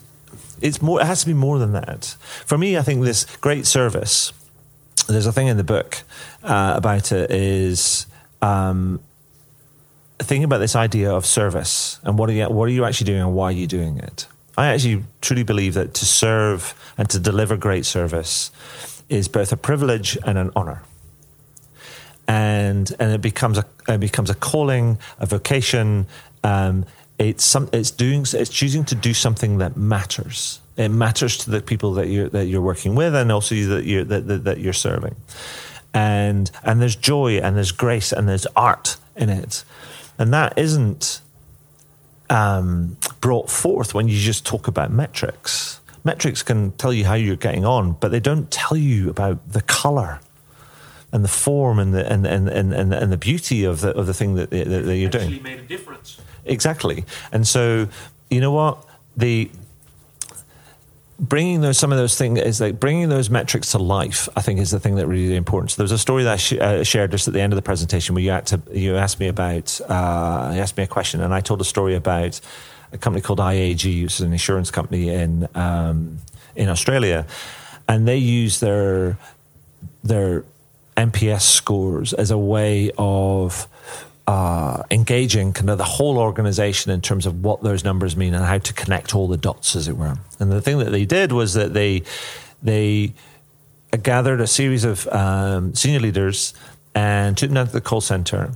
It's 0.61 0.81
more. 0.81 1.01
It 1.01 1.05
has 1.05 1.21
to 1.21 1.27
be 1.27 1.33
more 1.33 1.59
than 1.59 1.73
that. 1.73 2.15
For 2.45 2.57
me, 2.57 2.77
I 2.77 2.81
think 2.81 3.03
this 3.03 3.25
great 3.37 3.65
service. 3.65 4.33
There's 5.07 5.25
a 5.25 5.31
thing 5.31 5.47
in 5.47 5.57
the 5.57 5.63
book 5.63 6.03
uh, 6.43 6.73
about 6.75 7.11
it. 7.11 7.31
Is 7.31 8.07
um, 8.41 8.99
thinking 10.19 10.43
about 10.43 10.59
this 10.59 10.75
idea 10.75 11.11
of 11.11 11.25
service 11.25 11.99
and 12.03 12.17
what 12.17 12.29
are 12.29 12.33
you, 12.33 12.45
what 12.49 12.65
are 12.65 12.71
you 12.71 12.85
actually 12.85 13.05
doing 13.05 13.21
and 13.21 13.33
why 13.33 13.45
are 13.45 13.51
you 13.51 13.67
doing 13.67 13.97
it? 13.99 14.27
I 14.57 14.67
actually 14.67 15.03
truly 15.21 15.43
believe 15.43 15.75
that 15.75 15.93
to 15.95 16.05
serve 16.05 16.73
and 16.97 17.07
to 17.11 17.19
deliver 17.19 17.57
great 17.57 17.85
service 17.85 18.51
is 19.07 19.27
both 19.27 19.51
a 19.51 19.57
privilege 19.57 20.17
and 20.25 20.37
an 20.37 20.51
honor. 20.55 20.81
And 22.27 22.91
and 22.99 23.11
it 23.13 23.21
becomes 23.21 23.57
a 23.57 23.65
it 23.87 23.99
becomes 23.99 24.29
a 24.29 24.35
calling, 24.35 24.97
a 25.19 25.25
vocation. 25.25 26.07
Um, 26.43 26.85
it's 27.17 27.45
some 27.45 27.69
it's 27.71 27.91
doing 27.91 28.25
it's 28.33 28.49
choosing 28.49 28.83
to 28.85 28.95
do 28.95 29.13
something 29.13 29.59
that 29.59 29.77
matters. 29.77 30.59
It 30.75 30.89
matters 30.89 31.37
to 31.37 31.51
the 31.51 31.61
people 31.61 31.93
that 31.93 32.07
you 32.07 32.27
that 32.29 32.47
you're 32.47 32.61
working 32.61 32.95
with, 32.95 33.15
and 33.15 33.31
also 33.31 33.55
that 33.55 33.85
you 33.85 34.03
that, 34.03 34.27
that, 34.27 34.43
that 34.43 34.59
you're 34.59 34.73
serving. 34.73 35.15
And 35.93 36.51
and 36.63 36.81
there's 36.81 36.97
joy 36.97 37.37
and 37.37 37.55
there's 37.55 37.71
grace 37.71 38.11
and 38.11 38.27
there's 38.27 38.45
art 38.55 38.97
in 39.15 39.29
it. 39.29 39.63
And 40.19 40.33
that 40.33 40.57
isn't 40.57 41.21
um, 42.29 42.97
brought 43.21 43.49
forth 43.49 43.93
when 43.93 44.07
you 44.07 44.17
just 44.17 44.45
talk 44.45 44.67
about 44.67 44.91
metrics. 44.91 45.79
Metrics 46.03 46.43
can 46.43 46.71
tell 46.73 46.93
you 46.93 47.05
how 47.05 47.13
you're 47.13 47.35
getting 47.35 47.65
on, 47.65 47.93
but 47.93 48.11
they 48.11 48.19
don't 48.19 48.49
tell 48.49 48.77
you 48.77 49.09
about 49.09 49.51
the 49.51 49.61
color 49.61 50.19
and 51.11 51.23
the 51.23 51.29
form 51.29 51.79
and 51.79 51.93
the 51.93 52.11
and 52.11 52.25
and, 52.25 52.47
and, 52.49 52.73
and, 52.73 52.93
and 52.93 53.11
the 53.11 53.17
beauty 53.17 53.63
of 53.63 53.81
the 53.81 53.91
of 53.91 54.07
the 54.07 54.13
thing 54.13 54.35
that, 54.35 54.49
that, 54.49 54.67
that 54.67 54.97
you're 54.97 55.09
doing. 55.09 55.33
Actually 55.33 55.39
Made 55.39 55.59
a 55.59 55.63
difference. 55.63 56.19
Exactly, 56.45 57.05
and 57.31 57.47
so 57.47 57.87
you 58.29 58.39
know 58.39 58.51
what 58.51 58.83
the 59.15 59.49
bringing 61.19 61.61
those 61.61 61.77
some 61.77 61.91
of 61.91 61.97
those 61.97 62.15
things 62.15 62.39
is 62.39 62.61
like 62.61 62.79
bringing 62.79 63.09
those 63.09 63.29
metrics 63.29 63.71
to 63.71 63.79
life. 63.79 64.29
I 64.35 64.41
think 64.41 64.59
is 64.59 64.71
the 64.71 64.79
thing 64.79 64.95
that 64.95 65.07
really 65.07 65.35
important. 65.35 65.71
So 65.71 65.77
there 65.77 65.85
was 65.85 65.91
a 65.91 65.97
story 65.97 66.23
that 66.23 66.33
I 66.33 66.37
sh- 66.37 66.53
uh, 66.53 66.83
shared 66.83 67.11
just 67.11 67.27
at 67.27 67.33
the 67.33 67.41
end 67.41 67.53
of 67.53 67.57
the 67.57 67.63
presentation 67.63 68.15
where 68.15 68.23
you 68.23 68.31
had 68.31 68.45
to 68.47 68.61
you 68.71 68.95
asked 68.95 69.19
me 69.19 69.27
about 69.27 69.79
uh, 69.81 70.51
you 70.53 70.61
asked 70.61 70.77
me 70.77 70.83
a 70.83 70.87
question 70.87 71.21
and 71.21 71.33
I 71.33 71.41
told 71.41 71.61
a 71.61 71.65
story 71.65 71.95
about 71.95 72.39
a 72.91 72.97
company 72.97 73.21
called 73.21 73.39
IAG, 73.39 74.03
which 74.03 74.13
is 74.13 74.21
an 74.21 74.31
insurance 74.31 74.71
company 74.71 75.09
in 75.09 75.47
um, 75.55 76.19
in 76.55 76.69
Australia, 76.69 77.25
and 77.87 78.07
they 78.07 78.17
use 78.17 78.59
their 78.59 79.17
their 80.03 80.45
NPS 80.95 81.41
scores 81.41 82.13
as 82.13 82.31
a 82.31 82.37
way 82.37 82.91
of 82.97 83.67
uh, 84.27 84.83
engaging 84.91 85.53
kind 85.53 85.69
of 85.69 85.77
the 85.77 85.85
whole 85.85 86.17
organization 86.17 86.91
in 86.91 87.01
terms 87.01 87.25
of 87.25 87.43
what 87.43 87.63
those 87.63 87.83
numbers 87.83 88.15
mean 88.17 88.33
and 88.33 88.45
how 88.45 88.57
to 88.57 88.73
connect 88.73 89.15
all 89.15 89.27
the 89.27 89.37
dots, 89.37 89.75
as 89.75 89.87
it 89.87 89.97
were. 89.97 90.17
And 90.39 90.51
the 90.51 90.61
thing 90.61 90.77
that 90.79 90.91
they 90.91 91.05
did 91.05 91.31
was 91.31 91.53
that 91.53 91.73
they 91.73 92.03
they 92.61 93.13
gathered 94.03 94.41
a 94.41 94.47
series 94.47 94.83
of 94.83 95.07
um, 95.07 95.73
senior 95.73 95.99
leaders 95.99 96.53
and 96.93 97.37
took 97.37 97.49
them 97.49 97.55
down 97.55 97.67
to 97.67 97.71
the 97.71 97.81
call 97.81 98.01
center. 98.01 98.51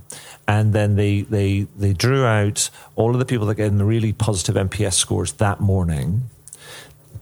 And 0.48 0.72
then 0.72 0.96
they, 0.96 1.22
they, 1.22 1.62
they 1.76 1.92
drew 1.92 2.24
out 2.24 2.70
all 2.96 3.12
of 3.12 3.18
the 3.18 3.24
people 3.24 3.46
that 3.46 3.54
get 3.54 3.76
the 3.78 3.84
really 3.84 4.12
positive 4.12 4.56
NPS 4.56 4.94
scores 4.94 5.32
that 5.34 5.60
morning, 5.60 6.22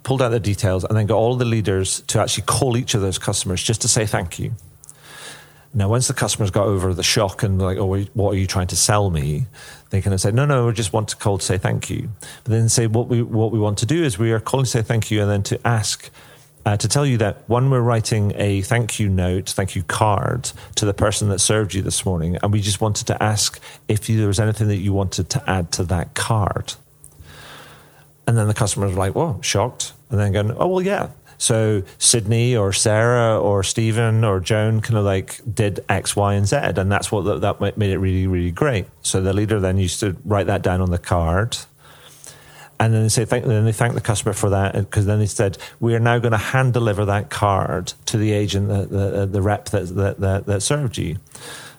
pulled 0.03 0.23
out 0.23 0.31
the 0.31 0.41
details, 0.41 0.83
and 0.85 0.97
then 0.97 1.07
got 1.07 1.17
all 1.17 1.37
the 1.37 1.45
leaders 1.45 2.01
to 2.09 2.21
actually 2.21 2.45
call 2.47 2.77
each 2.77 2.95
of 2.95 3.03
those 3.03 3.19
customers 3.19 3.63
just 3.63 3.83
to 3.83 3.89
say 3.89 4.07
thank 4.07 4.39
you. 4.39 4.53
Now, 5.73 5.89
once 5.89 6.09
the 6.09 6.15
customers 6.15 6.51
got 6.51 6.67
over 6.67 6.93
the 6.93 7.05
shock 7.05 7.45
and 7.45 7.61
like, 7.63 7.79
oh, 7.79 8.03
what 8.15 8.35
are 8.35 8.37
you 8.37 8.47
trying 8.47 8.67
to 8.69 8.77
sell 8.77 9.09
me? 9.09 9.47
They 9.91 10.03
kind 10.03 10.13
of 10.13 10.21
say, 10.21 10.33
no, 10.33 10.45
no, 10.45 10.67
we 10.67 10.73
just 10.73 10.93
want 10.93 11.09
to 11.09 11.17
call 11.17 11.39
to 11.39 11.45
say 11.45 11.59
thank 11.59 11.89
you. 11.89 12.09
But 12.43 12.51
then 12.53 12.69
say, 12.69 12.89
what 12.89 13.07
we 13.07 13.23
what 13.23 13.53
we 13.53 13.61
want 13.61 13.79
to 13.79 13.87
do 13.87 14.03
is 14.03 14.19
we 14.19 14.33
are 14.33 14.41
calling 14.41 14.65
to 14.65 14.71
say 14.71 14.83
thank 14.83 15.11
you, 15.11 15.23
and 15.23 15.31
then 15.31 15.43
to 15.45 15.67
ask. 15.67 16.11
Uh, 16.67 16.77
to 16.77 16.87
tell 16.87 17.07
you 17.07 17.17
that 17.17 17.49
one, 17.49 17.71
we're 17.71 17.81
writing 17.81 18.35
a 18.37 18.61
thank 18.61 19.01
you 19.01 19.09
note, 19.09 19.49
thank 19.49 19.75
you 19.75 19.83
card 19.83 20.53
to 20.75 20.85
the 20.85 20.93
person 20.93 21.31
that 21.31 21.39
served 21.39 21.73
you 21.73 21.81
this 21.81 22.05
morning, 22.05 22.37
and 22.43 22.53
we 22.53 22.61
just 22.61 22.83
wanted 22.83 23.07
to 23.07 23.23
ask 23.23 23.59
if 23.89 24.07
there 24.07 24.27
was 24.27 24.39
anything 24.39 24.69
that 24.69 24.77
you 24.77 24.93
wanted 24.93 25.31
to 25.31 25.51
add 25.51 25.73
to 25.73 25.85
that 25.85 26.15
card. 26.15 26.75
And 28.27 28.37
then 28.37 28.47
the 28.47 28.53
customers 28.53 28.93
were 28.93 28.99
like, 28.99 29.15
"Whoa!" 29.15 29.41
shocked, 29.41 29.95
and 30.11 30.21
then 30.21 30.33
going, 30.33 30.51
"Oh 30.53 30.67
well, 30.67 30.83
yeah, 30.83 31.09
so 31.41 31.83
Sydney 31.97 32.55
or 32.55 32.71
Sarah 32.71 33.41
or 33.41 33.63
Stephen 33.63 34.25
or 34.25 34.41
Joan 34.41 34.83
kind 34.83 34.99
of 34.99 35.07
like 35.07 35.41
did 35.53 35.81
X, 35.89 36.15
Y, 36.15 36.35
and 36.35 36.47
Z, 36.47 36.55
and 36.57 36.93
that's 36.93 37.11
what 37.11 37.41
that, 37.41 37.79
made 37.79 37.91
it 37.91 37.97
really, 37.97 38.27
really 38.27 38.51
great. 38.51 38.85
So 39.01 39.23
the 39.23 39.33
leader 39.33 39.59
then 39.59 39.79
used 39.79 40.01
to 40.01 40.15
write 40.27 40.49
that 40.49 40.61
down 40.61 40.83
on 40.83 40.91
the 40.91 40.99
card, 40.99 41.57
and 42.79 42.93
then 42.93 43.05
they 43.05 43.09
say 43.09 43.25
thank. 43.25 43.47
Then 43.47 43.65
they 43.65 43.73
thank 43.73 43.95
the 43.95 44.03
customer 44.03 44.35
for 44.35 44.51
that 44.51 44.75
because 44.75 45.07
then 45.07 45.19
they 45.19 45.25
said 45.25 45.57
we 45.81 45.95
are 45.95 45.99
now 45.99 46.19
going 46.19 46.33
to 46.33 46.39
hand 46.39 46.75
deliver 46.75 47.07
that 47.07 47.31
card 47.31 47.95
to 48.05 48.19
the 48.19 48.33
agent, 48.33 48.69
the 48.69 48.85
the, 48.85 49.23
uh, 49.23 49.25
the 49.25 49.41
rep 49.41 49.71
that, 49.71 49.87
that 49.97 50.21
that, 50.21 50.45
that 50.45 50.61
served 50.61 50.99
you. 50.99 51.17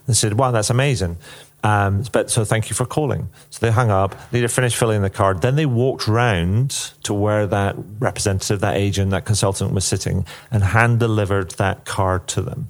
They 0.08 0.14
said, 0.14 0.40
"Wow, 0.40 0.50
that's 0.50 0.72
amazing." 0.72 1.18
Um, 1.64 2.04
but 2.12 2.32
so 2.32 2.44
thank 2.44 2.70
you 2.70 2.76
for 2.76 2.86
calling. 2.86 3.30
So 3.52 3.66
they 3.66 3.72
hung 3.72 3.92
up. 3.92 4.16
They 4.32 4.46
finished 4.48 4.78
filling 4.78 5.02
the 5.02 5.10
card. 5.10 5.42
Then 5.42 5.56
they 5.56 5.68
walked 5.68 6.08
round 6.08 6.72
to 7.04 7.14
where 7.14 7.46
that 7.48 7.76
representative, 8.00 8.62
that 8.62 8.78
agent, 8.78 9.12
that 9.12 9.26
consultant 9.26 9.72
was 9.72 9.86
sitting, 9.86 10.26
and 10.50 10.64
hand 10.64 11.00
delivered 11.00 11.52
that 11.52 11.86
card 11.86 12.28
to 12.30 12.42
them. 12.42 12.70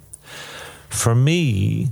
For 0.89 1.15
me, 1.15 1.89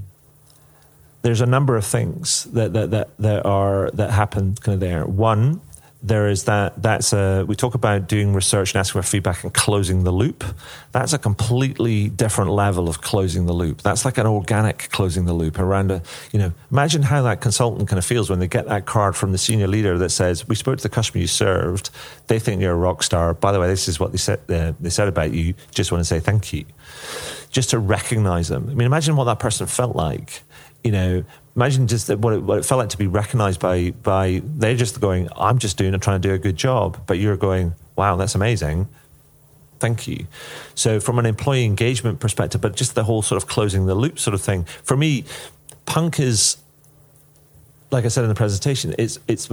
there's 1.21 1.41
a 1.41 1.45
number 1.45 1.75
of 1.75 1.85
things 1.85 2.45
that 2.45 2.73
that 2.73 2.91
that, 2.91 3.17
that 3.17 3.45
are 3.45 3.91
that 3.91 4.11
happen 4.11 4.55
kind 4.55 4.73
of 4.73 4.79
there. 4.79 5.05
One, 5.05 5.61
there 6.01 6.29
is 6.29 6.45
that 6.45 6.81
that's 6.81 7.11
a 7.11 7.43
we 7.45 7.55
talk 7.55 7.75
about 7.75 8.07
doing 8.07 8.33
research 8.33 8.73
and 8.73 8.79
asking 8.79 9.01
for 9.01 9.07
feedback 9.07 9.43
and 9.43 9.53
closing 9.53 10.05
the 10.05 10.11
loop. 10.11 10.45
That's 10.93 11.11
a 11.11 11.17
completely 11.17 12.07
different 12.07 12.51
level 12.51 12.87
of 12.87 13.01
closing 13.01 13.47
the 13.47 13.53
loop. 13.53 13.81
That's 13.81 14.05
like 14.05 14.17
an 14.17 14.25
organic 14.25 14.89
closing 14.91 15.25
the 15.25 15.33
loop 15.33 15.59
around 15.59 15.91
a 15.91 16.01
you 16.31 16.39
know 16.39 16.53
imagine 16.71 17.01
how 17.01 17.21
that 17.23 17.41
consultant 17.41 17.89
kind 17.89 17.97
of 17.97 18.05
feels 18.05 18.29
when 18.29 18.39
they 18.39 18.47
get 18.47 18.67
that 18.67 18.85
card 18.85 19.17
from 19.17 19.33
the 19.33 19.37
senior 19.37 19.67
leader 19.67 19.97
that 19.97 20.11
says 20.11 20.47
we 20.47 20.55
spoke 20.55 20.77
to 20.77 20.83
the 20.83 20.89
customer 20.89 21.19
you 21.19 21.27
served. 21.27 21.89
They 22.27 22.39
think 22.39 22.61
you're 22.61 22.73
a 22.73 22.77
rock 22.77 23.03
star. 23.03 23.33
By 23.33 23.51
the 23.51 23.59
way 23.59 23.67
this 23.67 23.89
is 23.89 23.99
what 23.99 24.11
they 24.11 24.17
said 24.17 24.39
uh, 24.49 24.73
they 24.79 24.89
said 24.89 25.09
about 25.09 25.33
you. 25.33 25.53
Just 25.71 25.91
want 25.91 25.99
to 26.01 26.05
say 26.05 26.21
thank 26.21 26.53
you. 26.53 26.63
Just 27.51 27.71
to 27.71 27.79
recognize 27.79 28.47
them. 28.47 28.69
I 28.69 28.73
mean 28.73 28.85
imagine 28.85 29.17
what 29.17 29.25
that 29.25 29.39
person 29.39 29.67
felt 29.67 29.97
like 29.97 30.43
you 30.81 30.93
know 30.93 31.25
imagine 31.59 31.87
just 31.87 32.09
what 32.09 32.33
it, 32.33 32.41
what 32.41 32.57
it 32.57 32.65
felt 32.65 32.79
like 32.79 32.89
to 32.89 32.97
be 32.97 33.07
recognized 33.07 33.59
by 33.59 33.91
by 33.91 34.41
they're 34.45 34.75
just 34.75 35.01
going 35.01 35.27
i'm 35.35 35.59
just 35.59 35.77
doing 35.77 35.93
and 35.93 36.01
trying 36.01 36.21
to 36.21 36.27
do 36.27 36.33
a 36.33 36.37
good 36.37 36.55
job 36.55 36.97
but 37.05 37.19
you're 37.19 37.37
going 37.37 37.73
wow 37.95 38.15
that's 38.15 38.35
amazing. 38.35 38.87
Thank 39.79 40.09
you. 40.09 40.27
So 40.75 40.99
from 40.99 41.19
an 41.19 41.25
employee 41.25 41.65
engagement 41.65 42.19
perspective 42.19 42.61
but 42.61 42.75
just 42.75 42.95
the 42.95 43.03
whole 43.03 43.21
sort 43.21 43.41
of 43.41 43.47
closing 43.49 43.85
the 43.85 43.95
loop 43.95 44.19
sort 44.19 44.33
of 44.33 44.41
thing 44.41 44.65
for 44.83 44.95
me 44.95 45.25
punk 45.85 46.19
is 46.19 46.57
like 47.91 48.05
i 48.05 48.07
said 48.07 48.23
in 48.23 48.29
the 48.29 48.35
presentation 48.35 48.93
it's 48.97 49.17
it's 49.27 49.49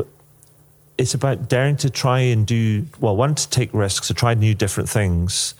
it's 0.98 1.14
about 1.14 1.48
daring 1.48 1.76
to 1.76 1.90
try 1.90 2.20
and 2.20 2.46
do 2.46 2.86
well 3.00 3.16
one 3.16 3.34
to 3.34 3.48
take 3.50 3.72
risks 3.72 4.08
to 4.08 4.14
try 4.14 4.34
new 4.34 4.54
different 4.54 4.88
things 4.88 5.54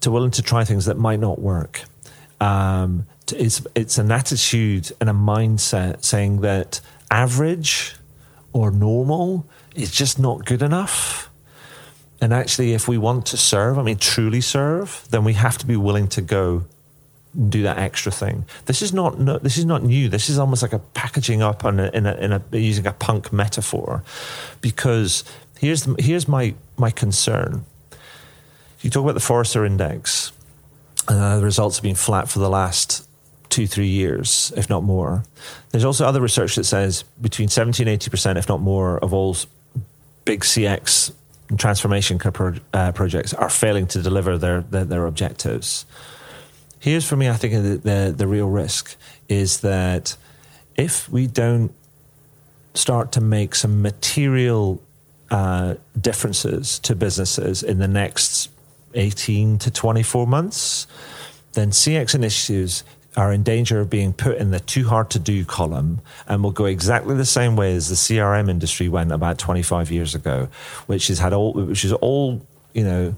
to 0.00 0.10
willing 0.10 0.30
to 0.32 0.42
try 0.42 0.64
things 0.64 0.86
that 0.86 0.96
might 0.96 1.20
not 1.20 1.38
work. 1.38 1.82
Um, 2.40 3.06
it's 3.32 3.66
it's 3.74 3.98
an 3.98 4.10
attitude 4.10 4.92
and 5.00 5.08
a 5.08 5.12
mindset 5.12 6.04
saying 6.04 6.40
that 6.40 6.80
average 7.10 7.96
or 8.52 8.70
normal 8.70 9.46
is 9.74 9.90
just 9.90 10.18
not 10.18 10.44
good 10.44 10.62
enough. 10.62 11.30
And 12.20 12.34
actually, 12.34 12.74
if 12.74 12.86
we 12.86 12.98
want 12.98 13.26
to 13.26 13.36
serve, 13.36 13.78
I 13.78 13.82
mean, 13.82 13.96
truly 13.96 14.40
serve, 14.40 15.06
then 15.10 15.24
we 15.24 15.32
have 15.34 15.56
to 15.58 15.66
be 15.66 15.76
willing 15.76 16.08
to 16.08 16.20
go 16.20 16.64
do 17.48 17.62
that 17.62 17.78
extra 17.78 18.12
thing. 18.12 18.44
This 18.66 18.82
is 18.82 18.92
not 18.92 19.18
no, 19.18 19.38
this 19.38 19.56
is 19.56 19.64
not 19.64 19.82
new. 19.82 20.08
This 20.08 20.28
is 20.28 20.38
almost 20.38 20.62
like 20.62 20.72
a 20.72 20.80
packaging 20.80 21.42
up 21.42 21.64
on 21.64 21.80
a, 21.80 21.90
in 21.94 22.06
a, 22.06 22.14
in 22.14 22.32
a 22.32 22.42
using 22.52 22.86
a 22.86 22.92
punk 22.92 23.32
metaphor, 23.32 24.02
because 24.60 25.24
here's 25.58 25.88
here's 25.98 26.28
my 26.28 26.54
my 26.76 26.90
concern. 26.90 27.64
You 28.80 28.90
talk 28.90 29.04
about 29.04 29.14
the 29.14 29.20
Forrester 29.20 29.64
Index. 29.64 30.32
Uh, 31.08 31.38
the 31.38 31.44
results 31.44 31.76
have 31.76 31.82
been 31.82 31.94
flat 31.94 32.28
for 32.28 32.38
the 32.38 32.50
last 32.50 33.08
two, 33.50 33.66
three 33.66 33.88
years, 33.88 34.52
if 34.56 34.70
not 34.70 34.82
more. 34.82 35.24
There's 35.70 35.84
also 35.84 36.06
other 36.06 36.20
research 36.20 36.56
that 36.56 36.64
says 36.64 37.02
between 37.20 37.48
70 37.48 37.82
and 37.82 38.00
80%, 38.00 38.36
if 38.36 38.48
not 38.48 38.60
more, 38.60 38.98
of 38.98 39.12
all 39.12 39.36
big 40.24 40.40
CX 40.40 41.12
transformation 41.58 42.20
uh, 42.72 42.92
projects 42.92 43.34
are 43.34 43.50
failing 43.50 43.86
to 43.88 44.02
deliver 44.02 44.38
their, 44.38 44.62
their, 44.62 44.84
their 44.84 45.06
objectives. 45.06 45.84
Here's 46.78 47.06
for 47.06 47.16
me, 47.16 47.28
I 47.28 47.34
think 47.34 47.54
the, 47.54 47.76
the, 47.76 48.14
the 48.16 48.26
real 48.26 48.48
risk 48.48 48.96
is 49.28 49.60
that 49.60 50.16
if 50.76 51.08
we 51.08 51.26
don't 51.26 51.74
start 52.74 53.12
to 53.12 53.20
make 53.20 53.54
some 53.54 53.82
material 53.82 54.80
uh, 55.30 55.74
differences 56.00 56.78
to 56.80 56.94
businesses 56.94 57.62
in 57.62 57.78
the 57.78 57.88
next 57.88 58.48
18 58.94 59.58
to 59.58 59.70
24 59.70 60.26
months, 60.26 60.86
then 61.52 61.70
CX 61.70 62.14
initiatives 62.14 62.84
are 63.20 63.32
in 63.34 63.42
danger 63.42 63.80
of 63.80 63.90
being 63.90 64.14
put 64.14 64.38
in 64.38 64.50
the 64.50 64.60
too 64.60 64.88
hard 64.88 65.10
to 65.10 65.18
do 65.18 65.44
column 65.44 66.00
and 66.26 66.42
will 66.42 66.50
go 66.50 66.64
exactly 66.64 67.14
the 67.14 67.24
same 67.26 67.54
way 67.54 67.74
as 67.74 67.90
the 67.90 67.94
CRM 67.94 68.48
industry 68.48 68.88
went 68.88 69.12
about 69.12 69.36
25 69.36 69.90
years 69.90 70.14
ago, 70.14 70.48
which 70.86 71.08
has 71.08 71.18
had 71.18 71.34
all, 71.34 71.52
which 71.52 71.84
is 71.84 71.92
all, 71.92 72.40
you 72.72 72.82
know, 72.82 73.14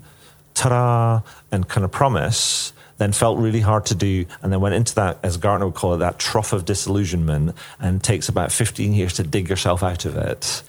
ta-da 0.55 1.21
and 1.53 1.69
kind 1.69 1.85
of 1.85 1.93
promise, 1.93 2.73
then 2.99 3.12
felt 3.12 3.38
really 3.38 3.61
hard 3.61 3.87
to 3.87 3.95
do, 3.95 4.27
and 4.43 4.53
then 4.53 4.61
went 4.61 4.75
into 4.75 4.93
that, 4.97 5.21
as 5.23 5.37
Gartner 5.37 5.67
would 5.67 5.77
call 5.77 5.95
it, 5.95 5.99
that 5.99 6.19
trough 6.19 6.53
of 6.53 6.65
disillusionment, 6.65 7.55
and 7.79 8.03
takes 8.03 8.29
about 8.29 8.51
15 8.51 8.93
years 8.93 9.12
to 9.12 9.23
dig 9.23 9.49
yourself 9.49 9.85
out 9.85 10.05
of 10.05 10.17
it. 10.17 10.65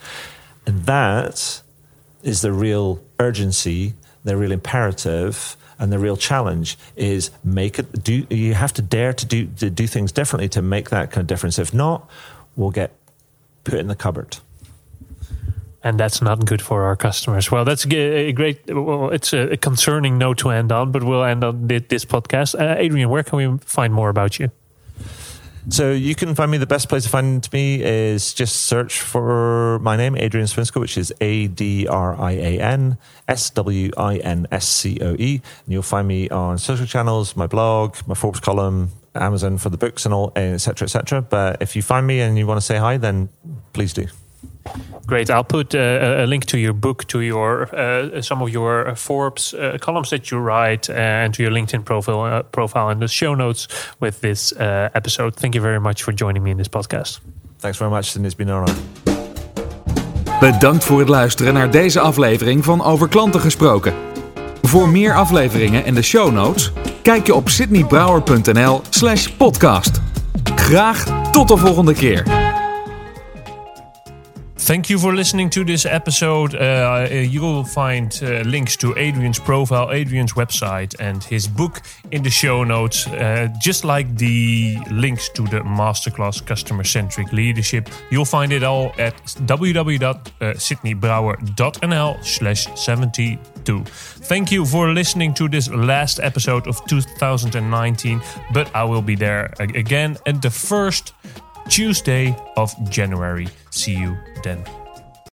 And 0.67 0.86
that 0.86 1.63
is 2.22 2.41
the 2.41 2.52
real 2.52 3.02
urgency, 3.19 3.96
the 4.24 4.38
real 4.38 4.52
imperative 4.52 5.58
and 5.80 5.92
the 5.92 6.00
real 6.00 6.18
challenge 6.18 6.78
is 6.96 7.32
make 7.44 7.80
it 7.80 8.04
do 8.04 8.26
you 8.30 8.54
have 8.54 8.74
to 8.74 8.82
dare 8.82 9.14
to 9.14 9.26
do 9.26 9.48
to 9.58 9.70
do 9.70 9.88
things 9.88 10.12
differently 10.12 10.50
to 10.50 10.62
make 10.62 10.90
that 10.90 11.12
kind 11.12 11.22
of 11.22 11.28
difference. 11.28 11.60
If 11.60 11.74
not, 11.74 12.10
we'll 12.56 12.72
get 12.72 12.92
put 13.64 13.76
in 13.76 13.88
the 13.88 13.96
cupboard 13.96 14.38
and 15.84 16.00
that's 16.00 16.22
not 16.22 16.46
good 16.46 16.62
for 16.62 16.84
our 16.84 16.96
customers. 16.96 17.52
Well, 17.52 17.66
that's 17.66 17.86
a 17.86 18.32
great. 18.32 18.74
Well, 18.74 19.10
it's 19.10 19.34
a 19.34 19.58
concerning 19.58 20.18
note 20.18 20.38
to 20.40 20.50
end 20.50 20.72
on, 20.72 20.92
but 20.92 21.04
we'll 21.04 21.24
end 21.24 21.44
on 21.44 21.68
this 21.68 22.06
podcast. 22.06 22.60
Uh, 22.60 22.76
Adrian, 22.78 23.10
where 23.10 23.24
can 23.24 23.38
we 23.38 23.58
find 23.66 23.94
more 23.94 24.10
about 24.10 24.40
you? 24.40 24.50
So 25.69 25.91
you 25.91 26.13
can 26.13 26.36
find 26.36 26.52
me. 26.52 26.58
The 26.58 26.67
best 26.67 26.89
place 26.89 27.04
to 27.04 27.10
find 27.10 27.52
me 27.54 27.82
is 27.82 28.34
just 28.34 28.63
search 28.63 29.02
for 29.02 29.80
my 29.80 29.95
name, 29.95 30.15
Adrian 30.17 30.47
Swinscoe, 30.47 30.82
which 30.82 30.97
is 30.97 31.13
A 31.21 31.47
D 31.47 31.88
R 31.88 32.19
I 32.19 32.32
A 32.32 32.60
N 32.60 32.97
S 33.28 33.49
W 33.52 33.91
I 33.97 34.17
N 34.17 34.47
S 34.52 34.67
C 34.67 34.99
O 35.02 35.15
E, 35.17 35.41
and 35.65 35.73
you'll 35.73 35.82
find 35.82 36.08
me 36.08 36.30
on 36.30 36.58
social 36.58 36.86
channels, 36.86 37.36
my 37.36 37.47
blog, 37.47 37.95
my 38.08 38.13
Forbes 38.13 38.39
column, 38.39 38.91
Amazon 39.15 39.58
for 39.58 39.69
the 39.69 39.78
books 39.78 40.06
and 40.06 40.13
all, 40.13 40.34
etc., 40.36 40.86
etc. 40.86 41.21
But 41.21 41.62
if 41.62 41.76
you 41.76 41.82
find 41.82 42.06
me 42.06 42.19
and 42.19 42.38
you 42.38 42.45
want 42.45 42.60
to 42.60 42.65
say 42.65 42.78
hi, 42.78 42.97
then 42.97 43.30
please 43.71 43.93
do. 43.93 44.08
Great. 45.06 45.30
I'll 45.30 45.43
put 45.43 45.76
uh, 45.76 46.23
a 46.23 46.26
link 46.26 46.45
to 46.45 46.58
your 46.58 46.73
book, 46.73 47.06
to 47.06 47.19
your 47.19 47.67
uh, 47.76 48.21
some 48.21 48.41
of 48.41 48.49
your 48.49 48.88
uh, 48.88 48.95
Forbes 48.95 49.54
uh, 49.54 49.78
columns 49.80 50.10
that 50.10 50.32
you 50.32 50.39
write, 50.39 50.89
uh, 50.89 50.93
and 50.93 51.34
to 51.34 51.43
your 51.43 51.52
LinkedIn 51.52 51.84
profile 51.84 52.26
uh, 52.26 52.41
profile 52.52 52.89
in 52.89 52.99
the 52.99 53.08
show 53.08 53.36
notes 53.36 53.67
with 53.99 54.19
this 54.19 54.54
episode. 54.58 55.36
Thank 55.36 55.54
you 55.54 55.62
very 55.62 55.80
much 55.80 56.04
for 56.04 56.13
joining 56.13 56.43
me 56.43 56.49
in 56.49 56.58
this 56.58 56.69
podcast. 56.69 57.19
Thanks 57.58 57.78
very 57.78 57.91
much, 57.91 58.15
and 58.15 58.26
it's 58.26 58.36
been 58.36 58.49
an 58.49 58.56
honor. 58.56 58.76
Bedankt 60.39 60.84
voor 60.84 60.99
het 60.99 61.10
luisteren 61.10 61.54
naar 61.54 61.71
deze 61.71 61.99
aflevering 61.99 62.63
van 62.63 62.84
Over 62.84 63.08
Klanten 63.08 63.39
gesproken. 63.39 63.93
Voor 64.62 64.89
meer 64.89 65.15
afleveringen 65.15 65.86
en 65.86 65.93
de 65.93 66.02
show 66.02 66.32
notes, 66.32 66.71
kijk 67.02 67.26
je 67.26 67.34
op 67.34 67.49
sydneybrouwer.nl/slash 67.49 69.28
podcast. 69.28 70.02
Graag 70.56 71.32
tot 71.32 71.47
de 71.47 71.58
volgende 71.58 71.93
keer. 71.93 72.42
Thank 74.65 74.89
you 74.89 74.97
for 74.97 75.13
listening 75.13 75.49
to 75.49 75.65
this 75.65 75.86
episode. 75.86 76.56
Uh, 76.56 77.08
uh, 77.12 77.15
you 77.15 77.41
will 77.41 77.65
find 77.65 78.17
uh, 78.23 78.43
links 78.45 78.78
to 78.78 78.97
Adrian's 78.97 79.38
profile, 79.38 79.91
Adrian's 79.91 80.36
website, 80.36 80.95
and 81.02 81.21
his 81.21 81.49
book 81.49 81.82
in 82.12 82.23
the 82.23 82.30
show 82.30 82.63
notes, 82.63 83.06
uh, 83.08 83.49
just 83.60 83.84
like 83.84 84.15
the 84.15 84.78
links 84.89 85.28
to 85.36 85.43
the 85.47 85.60
masterclass 85.65 86.41
Customer 86.45 86.86
Centric 86.86 87.34
Leadership. 87.34 87.89
You'll 88.10 88.23
find 88.23 88.54
it 88.54 88.63
all 88.63 88.93
at 88.97 89.21
www.sydneybrouwer.nl 89.26 92.23
slash 92.23 92.80
72. 92.80 93.84
Thank 93.84 94.49
you 94.49 94.65
for 94.65 94.93
listening 94.93 95.34
to 95.34 95.49
this 95.49 95.69
last 95.71 96.21
episode 96.21 96.67
of 96.67 96.86
2019, 96.86 98.21
but 98.54 98.73
I 98.73 98.86
will 98.86 99.02
be 99.02 99.15
there 99.15 99.54
again 99.60 100.15
at 100.26 100.41
the 100.41 100.49
first 100.49 101.12
Tuesday 101.69 102.36
of 102.58 102.71
January. 102.89 103.47
See 103.71 103.95
you 103.95 104.17
then. 104.43 104.83